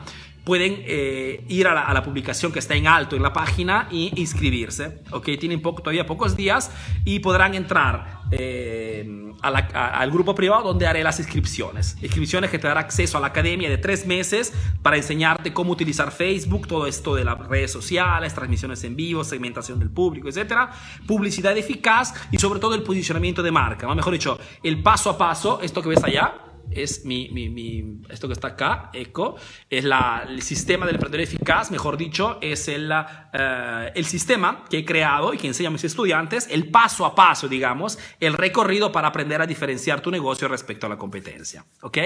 pueden 0.45 0.83
eh, 0.85 1.43
ir 1.49 1.67
a 1.67 1.93
la, 1.93 2.03
publicación 2.03 2.51
que 2.51 2.59
está 2.59 2.75
en 2.75 2.87
alto 2.87 3.15
en 3.15 3.23
la 3.23 3.33
página 3.33 3.89
e 3.91 4.11
inscribirse. 4.15 4.99
¿ok? 5.11 5.29
Tienen 5.39 5.61
poco, 5.61 5.81
todavía 5.81 6.05
pocos 6.05 6.37
días 6.37 6.71
y 7.03 7.19
podrán 7.19 7.55
entrar 7.55 8.21
eh, 8.31 9.33
al 9.41 10.11
grupo 10.11 10.35
privado 10.35 10.63
donde 10.63 10.85
haré 10.87 11.03
las 11.03 11.19
inscripciones. 11.19 11.97
Inscripciones 12.01 12.51
que 12.51 12.59
te 12.59 12.67
dará 12.67 12.81
acceso 12.81 13.17
a 13.17 13.21
la 13.21 13.27
academia 13.27 13.69
de 13.69 13.77
tres 13.77 14.05
meses 14.05 14.53
para 14.81 14.97
enseñarte 14.97 15.51
cómo 15.51 15.71
utilizar 15.71 16.11
Facebook, 16.11 16.67
todo 16.67 16.85
esto 16.85 17.15
de 17.15 17.25
las 17.25 17.39
redes 17.47 17.71
sociales, 17.71 18.33
transmisiones 18.33 18.83
en 18.83 18.95
vivo, 18.95 19.23
segmentación 19.23 19.79
del 19.79 19.89
público, 19.89 20.29
etcétera, 20.29 20.71
publicidad 21.07 21.57
eficaz 21.57 22.13
y 22.31 22.37
sobre 22.37 22.59
todo 22.59 22.75
el 22.75 22.83
posicionamiento 22.83 23.41
de 23.41 23.51
marca. 23.51 23.93
Mejor 23.93 24.13
dicho, 24.13 24.39
el 24.61 24.81
paso 24.83 25.09
a 25.09 25.17
paso, 25.17 25.59
esto 25.61 25.81
que 25.81 25.89
ves 25.89 26.03
allá 26.03 26.45
es 26.75 27.05
mi, 27.05 27.29
mi, 27.29 27.49
mi, 27.49 28.01
esto 28.09 28.27
que 28.27 28.33
está 28.33 28.49
acá, 28.49 28.89
ECO, 28.93 29.35
es 29.69 29.83
la, 29.83 30.25
el 30.27 30.41
sistema 30.41 30.85
del 30.85 30.95
emprendedor 30.95 31.23
eficaz, 31.23 31.71
mejor 31.71 31.97
dicho, 31.97 32.37
es 32.41 32.67
el, 32.67 32.91
uh, 32.91 33.91
el 33.93 34.05
sistema 34.05 34.65
que 34.69 34.79
he 34.79 34.85
creado 34.85 35.33
y 35.33 35.37
que 35.37 35.47
enseño 35.47 35.69
a 35.69 35.71
mis 35.71 35.83
estudiantes, 35.83 36.47
el 36.51 36.69
paso 36.69 37.05
a 37.05 37.15
paso, 37.15 37.47
digamos, 37.47 37.97
el 38.19 38.33
recorrido 38.33 38.91
para 38.91 39.07
aprender 39.07 39.41
a 39.41 39.47
diferenciar 39.47 40.01
tu 40.01 40.11
negocio 40.11 40.47
respecto 40.47 40.85
a 40.85 40.89
la 40.89 40.97
competencia. 40.97 41.65
¿Ok? 41.81 41.97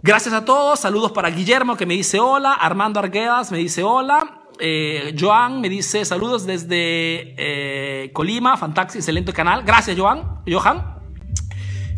Gracias 0.00 0.32
a 0.32 0.44
todos, 0.44 0.78
saludos 0.78 1.10
para 1.10 1.28
Guillermo 1.30 1.76
que 1.76 1.84
me 1.84 1.94
dice 1.94 2.20
hola, 2.20 2.52
Armando 2.52 3.00
Arguedas 3.00 3.50
me 3.50 3.58
dice 3.58 3.82
hola, 3.82 4.44
eh, 4.60 5.14
Joan 5.18 5.60
me 5.60 5.68
dice 5.68 6.04
saludos 6.04 6.46
desde 6.46 7.34
eh, 7.36 8.12
Colima, 8.12 8.56
fantástico, 8.56 8.98
excelente 8.98 9.32
canal. 9.32 9.62
Gracias, 9.64 9.98
Joan. 9.98 10.42
Johan. 10.46 10.97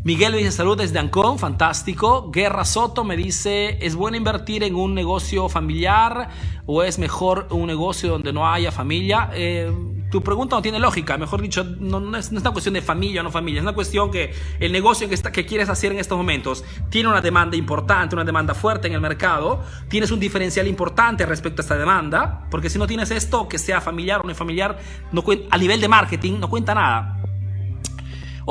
Miguel 0.02 0.32
me 0.32 0.38
dice 0.38 0.52
salud 0.52 0.78
desde 0.78 0.98
Ancón, 0.98 1.38
fantástico. 1.38 2.30
Guerra 2.30 2.64
Soto 2.64 3.04
me 3.04 3.18
dice, 3.18 3.76
¿es 3.84 3.94
bueno 3.94 4.16
invertir 4.16 4.64
en 4.64 4.74
un 4.74 4.94
negocio 4.94 5.50
familiar 5.50 6.30
o 6.64 6.82
es 6.82 6.98
mejor 6.98 7.48
un 7.50 7.66
negocio 7.66 8.08
donde 8.08 8.32
no 8.32 8.50
haya 8.50 8.72
familia? 8.72 9.30
Eh, 9.34 9.70
tu 10.10 10.22
pregunta 10.22 10.56
no 10.56 10.62
tiene 10.62 10.78
lógica, 10.78 11.18
mejor 11.18 11.42
dicho, 11.42 11.64
no, 11.64 12.16
es, 12.16 12.30
una 12.30 12.50
cuestión 12.50 12.72
de 12.72 12.80
familia 12.80 13.20
o 13.20 13.24
no 13.24 13.30
familia, 13.30 13.58
es 13.58 13.62
una 13.62 13.74
cuestión 13.74 14.10
que 14.10 14.32
el 14.58 14.72
negocio 14.72 15.06
que, 15.06 15.16
que 15.16 15.44
quieres 15.44 15.68
hacer 15.68 15.92
en 15.92 15.98
estos 15.98 16.16
momentos 16.16 16.64
tiene 16.88 17.10
una 17.10 17.20
demanda 17.20 17.56
importante, 17.56 18.14
una 18.14 18.24
demanda 18.24 18.54
fuerte 18.54 18.88
en 18.88 18.94
el 18.94 19.02
mercado, 19.02 19.62
tienes 19.88 20.10
un 20.10 20.18
diferencial 20.18 20.66
importante 20.66 21.26
respecto 21.26 21.60
a 21.60 21.62
esta 21.62 21.76
demanda, 21.76 22.46
porque 22.50 22.70
si 22.70 22.78
no 22.78 22.86
tienes 22.86 23.10
esto, 23.10 23.48
que 23.48 23.58
sea 23.58 23.82
familiar 23.82 24.22
o 24.24 24.26
no 24.26 24.34
familiar, 24.34 24.78
no, 25.12 25.22
a 25.50 25.58
nivel 25.58 25.78
de 25.78 25.88
marketing 25.88 26.40
no 26.40 26.48
cuenta 26.48 26.74
nada. 26.74 27.20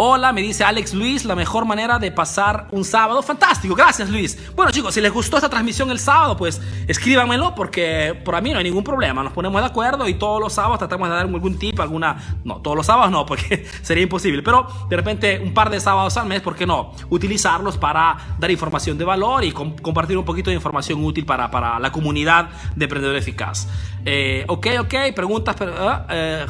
Hola, 0.02 0.32
me 0.32 0.42
dice 0.42 0.64
Alex 0.64 0.94
Luis, 0.94 1.26
la 1.26 1.36
mejor 1.36 1.66
manera 1.66 2.00
de 2.00 2.10
pasar 2.10 2.70
un 2.72 2.86
sábado. 2.86 3.22
Fantástico, 3.22 3.76
gracias 3.76 4.10
Luis. 4.10 4.40
Bueno 4.56 4.72
chicos, 4.72 4.94
si 4.94 5.02
les 5.02 5.12
gustó 5.12 5.36
esta 5.36 5.50
transmisión 5.50 5.92
el 5.92 6.00
sábado, 6.00 6.38
pues 6.38 6.62
escríbanmelo 6.88 7.54
porque 7.54 8.18
por 8.24 8.42
mí 8.42 8.54
no 8.54 8.60
hay 8.60 8.64
ningún 8.64 8.86
problema. 8.86 9.24
Nos 9.24 9.34
ponemos 9.34 9.60
de 9.60 9.68
acuerdo 9.68 10.08
y 10.08 10.14
todos 10.14 10.40
los 10.40 10.54
sábados 10.54 10.80
tratamos 10.80 11.10
de 11.10 11.16
dar 11.16 11.26
algún 11.26 11.60
tip, 11.60 11.78
alguna... 11.82 12.16
No, 12.46 12.62
todos 12.62 12.78
los 12.78 12.86
sábados 12.86 13.12
no, 13.12 13.26
porque 13.26 13.68
sería 13.82 14.04
imposible. 14.04 14.42
Pero 14.42 14.70
de 14.90 14.96
repente 14.96 15.42
un 15.44 15.54
par 15.54 15.70
de 15.70 15.82
sábados 15.82 16.16
al 16.16 16.28
mes, 16.28 16.40
¿por 16.40 16.56
qué 16.56 16.66
no? 16.66 16.94
Utilizarlos 17.10 17.78
para 17.78 18.38
dar 18.40 18.50
información 18.50 18.98
de 18.98 19.04
valor 19.04 19.44
y 19.44 19.52
compartir 19.52 20.18
un 20.18 20.24
poquito 20.24 20.50
de 20.50 20.56
información 20.56 21.04
útil 21.04 21.26
para, 21.26 21.52
para 21.52 21.78
la 21.78 21.92
comunidad 21.92 22.48
de 22.74 22.86
Emprendedor 22.86 23.18
Eficaz. 23.18 23.68
Eh, 24.06 24.46
ok, 24.48 24.68
ok, 24.80 24.96
preguntas... 25.14 25.58
Pero, 25.60 25.74
ah, 25.78 26.08
eh, 26.10 26.46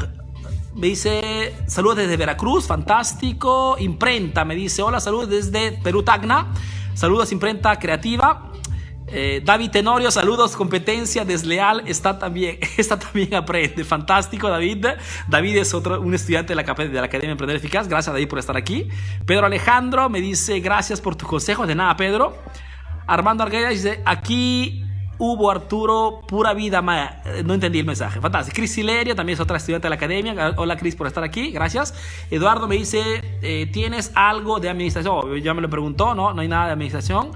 me 0.75 0.87
dice, 0.87 1.55
saludos 1.67 1.97
desde 1.97 2.17
Veracruz, 2.17 2.67
fantástico. 2.67 3.75
Imprenta, 3.79 4.45
me 4.45 4.55
dice, 4.55 4.81
hola, 4.81 4.99
saludos 4.99 5.29
desde 5.29 5.73
Perú 5.73 6.03
Tacna. 6.03 6.47
Saludos, 6.93 7.31
Imprenta 7.31 7.77
Creativa. 7.79 8.51
Eh, 9.11 9.41
David 9.43 9.71
Tenorio, 9.71 10.11
saludos, 10.11 10.55
competencia 10.55 11.25
desleal, 11.25 11.81
está 11.87 12.19
también, 12.19 12.59
está 12.77 12.99
también 12.99 13.33
aprende. 13.33 13.83
Fantástico, 13.83 14.49
David. 14.49 14.85
David 15.27 15.57
es 15.57 15.73
otro, 15.73 15.99
un 15.99 16.13
estudiante 16.13 16.55
de 16.55 16.61
la, 16.61 16.73
de 16.73 16.93
la 16.93 17.05
Academia 17.05 17.31
Emprender 17.31 17.57
Eficaz. 17.57 17.87
Gracias, 17.87 18.13
David, 18.13 18.27
por 18.27 18.39
estar 18.39 18.55
aquí. 18.55 18.87
Pedro 19.25 19.47
Alejandro 19.47 20.09
me 20.09 20.21
dice, 20.21 20.59
gracias 20.59 21.01
por 21.01 21.15
tus 21.15 21.27
consejos. 21.27 21.67
De 21.67 21.75
nada, 21.75 21.95
Pedro. 21.97 22.37
Armando 23.07 23.43
Argueda 23.43 23.69
dice, 23.69 24.01
aquí 24.05 24.85
Hubo 25.21 25.51
Arturo, 25.51 26.21
pura 26.25 26.53
vida, 26.53 26.81
eh, 27.25 27.43
no 27.43 27.53
entendí 27.53 27.79
el 27.79 27.85
mensaje. 27.85 28.21
Fantástico. 28.21 28.55
Cris 28.55 28.71
Silerio, 28.71 29.17
también 29.17 29.33
es 29.33 29.41
otra 29.41 29.57
estudiante 29.57 29.85
de 29.85 29.89
la 29.89 29.97
academia. 29.97 30.53
Hola 30.55 30.77
Cris 30.77 30.95
por 30.95 31.07
estar 31.07 31.25
aquí, 31.25 31.51
gracias. 31.51 31.93
Eduardo 32.31 32.69
me 32.69 32.77
dice, 32.77 33.01
eh, 33.41 33.69
¿tienes 33.69 34.13
algo 34.15 34.61
de 34.61 34.69
administración? 34.69 35.35
Ya 35.41 35.53
me 35.53 35.61
lo 35.61 35.69
preguntó, 35.69 36.15
no, 36.15 36.33
no 36.33 36.41
hay 36.41 36.47
nada 36.47 36.67
de 36.67 36.71
administración. 36.71 37.31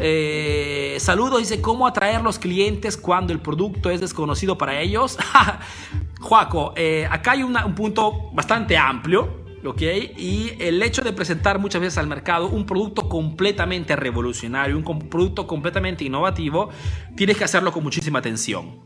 Eh, 0.00 0.96
saludos, 0.98 1.38
dice, 1.38 1.60
¿cómo 1.60 1.86
atraer 1.86 2.20
los 2.20 2.40
clientes 2.40 2.96
cuando 2.96 3.32
el 3.32 3.38
producto 3.38 3.90
es 3.90 4.00
desconocido 4.00 4.58
para 4.58 4.80
ellos? 4.80 5.18
Juaco, 6.20 6.74
acá 7.10 7.30
hay 7.30 7.44
un 7.44 7.54
punto 7.76 8.30
bastante 8.32 8.76
amplio. 8.76 9.47
¿Ok? 9.68 9.82
Y 10.16 10.52
el 10.58 10.82
hecho 10.82 11.02
de 11.02 11.12
presentar 11.12 11.58
muchas 11.58 11.80
veces 11.80 11.98
al 11.98 12.06
mercado 12.06 12.48
un 12.48 12.64
producto 12.64 13.08
completamente 13.08 13.96
revolucionario, 13.96 14.76
un 14.76 15.08
producto 15.10 15.46
completamente 15.46 16.04
innovativo, 16.04 16.70
tienes 17.16 17.36
que 17.36 17.44
hacerlo 17.44 17.72
con 17.72 17.82
muchísima 17.82 18.18
atención, 18.18 18.80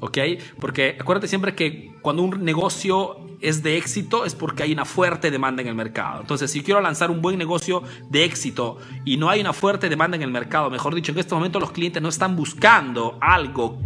¿ok? 0.00 0.18
Porque 0.60 0.96
acuérdate 1.00 1.28
siempre 1.28 1.54
que 1.54 1.94
cuando 2.02 2.22
un 2.22 2.44
negocio 2.44 3.16
es 3.40 3.62
de 3.62 3.76
éxito 3.76 4.24
es 4.24 4.34
porque 4.34 4.64
hay 4.64 4.72
una 4.72 4.84
fuerte 4.84 5.30
demanda 5.30 5.62
en 5.62 5.68
el 5.68 5.74
mercado. 5.74 6.20
Entonces, 6.20 6.50
si 6.50 6.62
quiero 6.62 6.80
lanzar 6.80 7.10
un 7.10 7.22
buen 7.22 7.38
negocio 7.38 7.82
de 8.10 8.24
éxito 8.24 8.78
y 9.04 9.16
no 9.16 9.30
hay 9.30 9.40
una 9.40 9.52
fuerte 9.52 9.88
demanda 9.88 10.16
en 10.16 10.22
el 10.22 10.30
mercado, 10.30 10.68
mejor 10.70 10.94
dicho, 10.94 11.12
en 11.12 11.18
este 11.18 11.34
momento 11.34 11.58
los 11.58 11.70
clientes 11.70 12.02
no 12.02 12.08
están 12.08 12.36
buscando 12.36 13.16
algo 13.20 13.78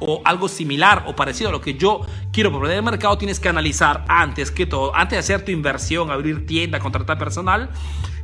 o 0.00 0.20
algo 0.24 0.48
similar 0.48 1.04
o 1.06 1.16
parecido 1.16 1.50
a 1.50 1.52
lo 1.52 1.60
que 1.60 1.74
yo 1.74 2.00
quiero 2.32 2.50
proponer 2.50 2.76
el 2.76 2.82
mercado, 2.82 3.16
tienes 3.18 3.40
que 3.40 3.48
analizar 3.48 4.04
antes 4.08 4.50
que 4.50 4.66
todo, 4.66 4.94
antes 4.94 5.16
de 5.16 5.18
hacer 5.20 5.44
tu 5.44 5.52
inversión, 5.52 6.10
abrir 6.10 6.46
tienda, 6.46 6.78
contratar 6.78 7.18
personal, 7.18 7.70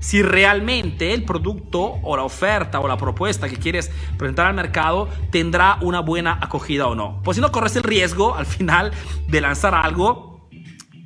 si 0.01 0.23
realmente 0.23 1.13
el 1.13 1.25
producto 1.25 1.99
o 2.03 2.17
la 2.17 2.25
oferta 2.25 2.81
o 2.81 2.89
la 2.89 2.97
propuesta 2.97 3.49
que 3.49 3.57
quieres 3.57 3.91
presentar 4.17 4.47
al 4.47 4.55
mercado 4.55 5.09
tendrá 5.31 5.79
una 5.83 6.01
buena 6.01 6.39
acogida 6.41 6.87
o 6.87 6.95
no. 6.95 7.21
Pues 7.23 7.37
si 7.37 7.41
no, 7.41 7.53
corres 7.53 7.77
el 7.77 7.83
riesgo 7.83 8.35
al 8.35 8.47
final 8.47 8.93
de 9.29 9.41
lanzar 9.41 9.75
algo 9.75 10.49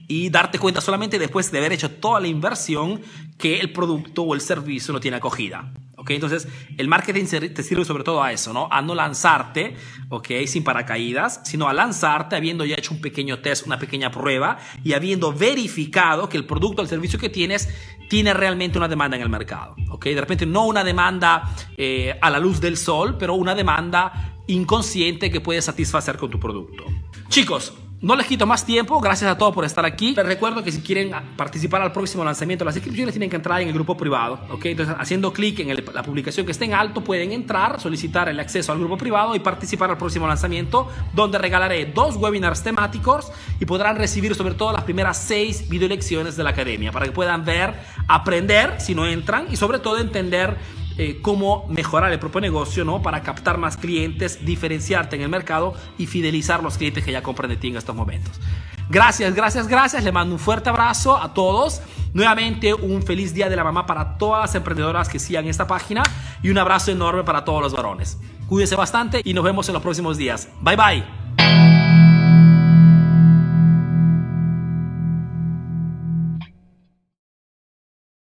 y 0.07 0.31
darte 0.31 0.59
cuenta 0.59 0.81
solamente 0.81 1.19
después 1.19 1.51
de 1.51 1.59
haber 1.59 1.73
hecho 1.73 1.91
toda 1.91 2.21
la 2.21 2.29
inversión 2.29 3.01
que 3.39 3.61
el 3.61 3.73
producto 3.73 4.23
o 4.23 4.35
el 4.35 4.41
servicio 4.41 4.93
no 4.93 5.01
tiene 5.01 5.17
acogida. 5.17 5.73
Entonces, 6.13 6.49
el 6.77 6.89
marketing 6.89 7.25
te 7.25 7.63
sirve 7.63 7.85
sobre 7.85 8.05
todo 8.05 8.23
a 8.23 8.33
eso, 8.33 8.53
¿no? 8.53 8.69
A 8.71 8.83
no 8.83 8.95
lanzarte, 8.95 9.75
¿ok? 10.11 10.29
Sin 10.47 10.63
paracaídas, 10.63 11.41
sino 11.45 11.69
a 11.69 11.73
lanzarte 11.73 12.37
habiendo 12.37 12.65
ya 12.65 12.77
hecho 12.77 12.93
un 12.93 13.01
pequeño 13.01 13.39
test, 13.39 13.67
una 13.67 13.79
pequeña 13.79 14.11
prueba 14.11 14.59
y 14.83 14.93
habiendo 14.93 15.33
verificado 15.33 16.29
que 16.29 16.37
el 16.37 16.45
producto 16.45 16.83
o 16.83 16.85
el 16.85 16.89
servicio 16.89 17.19
que 17.19 17.31
tienes 17.31 17.69
tiene 18.09 18.35
realmente 18.35 18.77
una 18.77 18.89
demanda 18.89 19.17
en 19.17 19.23
el 19.23 19.31
mercado, 19.31 19.77
¿ok? 19.91 20.05
De 20.07 20.21
repente 20.21 20.47
no 20.47 20.67
una 20.67 20.85
demanda 20.85 21.55
eh, 21.77 22.19
a 22.21 22.31
la 22.31 22.39
luz 22.39 22.61
del 22.61 22.77
sol, 22.77 23.17
pero 23.19 23.35
una 23.35 23.55
demanda 23.55 24.35
inconsciente 24.47 25.31
que 25.31 25.41
puedes 25.41 25.65
satisfacer 25.65 26.19
con 26.19 26.31
tu 26.31 26.39
producto. 26.39 26.85
Chicos, 27.29 27.73
no 28.05 28.15
les 28.17 28.27
quito 28.27 28.45
más 28.45 28.67
tiempo, 28.67 29.01
gracias 29.01 29.31
a 29.31 29.39
todos 29.39 29.55
por 29.55 29.65
estar 29.65 29.87
aquí. 29.87 30.15
Les 30.15 30.27
recuerdo 30.27 30.63
que 30.63 30.71
si 30.71 30.83
quieren 30.83 31.11
participar 31.39 31.81
al 31.81 31.91
próximo 31.91 32.23
lanzamiento, 32.23 32.63
las 32.63 32.77
inscripciones 32.77 33.15
tienen 33.15 33.31
que 33.31 33.37
entrar 33.37 33.63
en 33.63 33.69
el 33.69 33.73
grupo 33.73 33.97
privado, 33.97 34.41
¿ok? 34.51 34.67
Entonces, 34.67 34.95
haciendo 34.99 35.33
clic 35.33 35.61
en 35.61 35.75
la 35.75 36.03
publicación 36.03 36.45
que 36.45 36.53
esté 36.53 36.67
en 36.67 36.75
alto, 36.75 37.03
pueden 37.03 37.33
entrar, 37.33 37.81
solicitar 37.81 38.29
el 38.29 38.39
acceso 38.39 38.73
al 38.73 38.79
grupo 38.79 38.99
privado 38.99 39.35
y 39.35 39.39
participar 39.39 39.89
al 39.89 39.97
próximo 39.97 40.29
lanzamiento, 40.29 40.87
donde 41.15 41.39
regalaré 41.39 41.87
dos 41.87 42.17
webinars 42.17 42.63
temáticos 42.63 43.33
y 43.59 43.65
podrán 43.65 43.97
recibir 43.97 44.35
sobre 44.35 44.53
todo 44.53 44.71
las 44.73 44.85
primeras 44.85 45.17
seis 45.17 45.67
video 45.67 45.89
lecciones 45.89 46.37
de 46.37 46.45
la 46.45 46.51
academia 46.51 46.93
para 46.93 47.07
que 47.07 47.13
puedan 47.13 47.43
ver, 47.47 47.73
aprender 48.07 48.83
si 48.83 48.95
no 48.95 49.07
entran 49.07 49.47
y 49.51 49.57
sobre 49.57 49.79
todo 49.79 49.99
entender 49.99 50.59
eh, 50.97 51.19
cómo 51.23 51.67
mejorar 51.69 52.13
el 52.13 52.19
propio 52.19 52.41
negocio, 52.41 52.85
¿no? 52.85 53.03
Para 53.03 53.23
captar 53.23 53.59
más 53.59 53.77
clientes, 53.77 54.45
diferenciarte 54.45 55.17
en 55.17 55.23
el 55.23 55.29
mercado 55.29 55.75
y 55.99 56.07
fidelizar 56.07 56.63
los 56.63 56.79
clientes 56.79 57.05
que 57.05 57.13
ya 57.13 57.23
compran 57.23 57.51
de 57.51 57.57
ti 57.57 57.69
en 57.69 57.77
estos 57.77 57.95
momentos. 57.95 58.41
Gracias, 58.89 59.35
gracias, 59.35 59.67
gracias. 59.67 60.05
Le 60.05 60.13
mando 60.13 60.35
un 60.35 60.39
fuerte 60.39 60.69
abrazo 60.69 61.17
a 61.17 61.35
todos. 61.35 61.83
Nuevamente 62.13 62.75
un 62.75 63.03
feliz 63.03 63.35
día 63.35 63.49
de 63.49 63.57
la 63.57 63.65
mamá 63.65 63.87
para 63.87 64.17
todas 64.19 64.43
las 64.43 64.55
emprendedoras 64.55 65.09
que 65.09 65.19
sigan 65.19 65.47
esta 65.47 65.67
página 65.67 66.03
y 66.43 66.51
un 66.51 66.59
abrazo 66.59 66.93
enorme 66.93 67.25
para 67.25 67.45
todos 67.45 67.61
los 67.61 67.73
varones. 67.73 68.19
Cuídense 68.47 68.77
bastante 68.77 69.21
y 69.25 69.35
nos 69.35 69.43
vemos 69.43 69.69
en 69.69 69.73
los 69.73 69.83
próximos 69.83 70.17
días. 70.17 70.49
Bye 70.61 70.77
bye. 70.77 71.24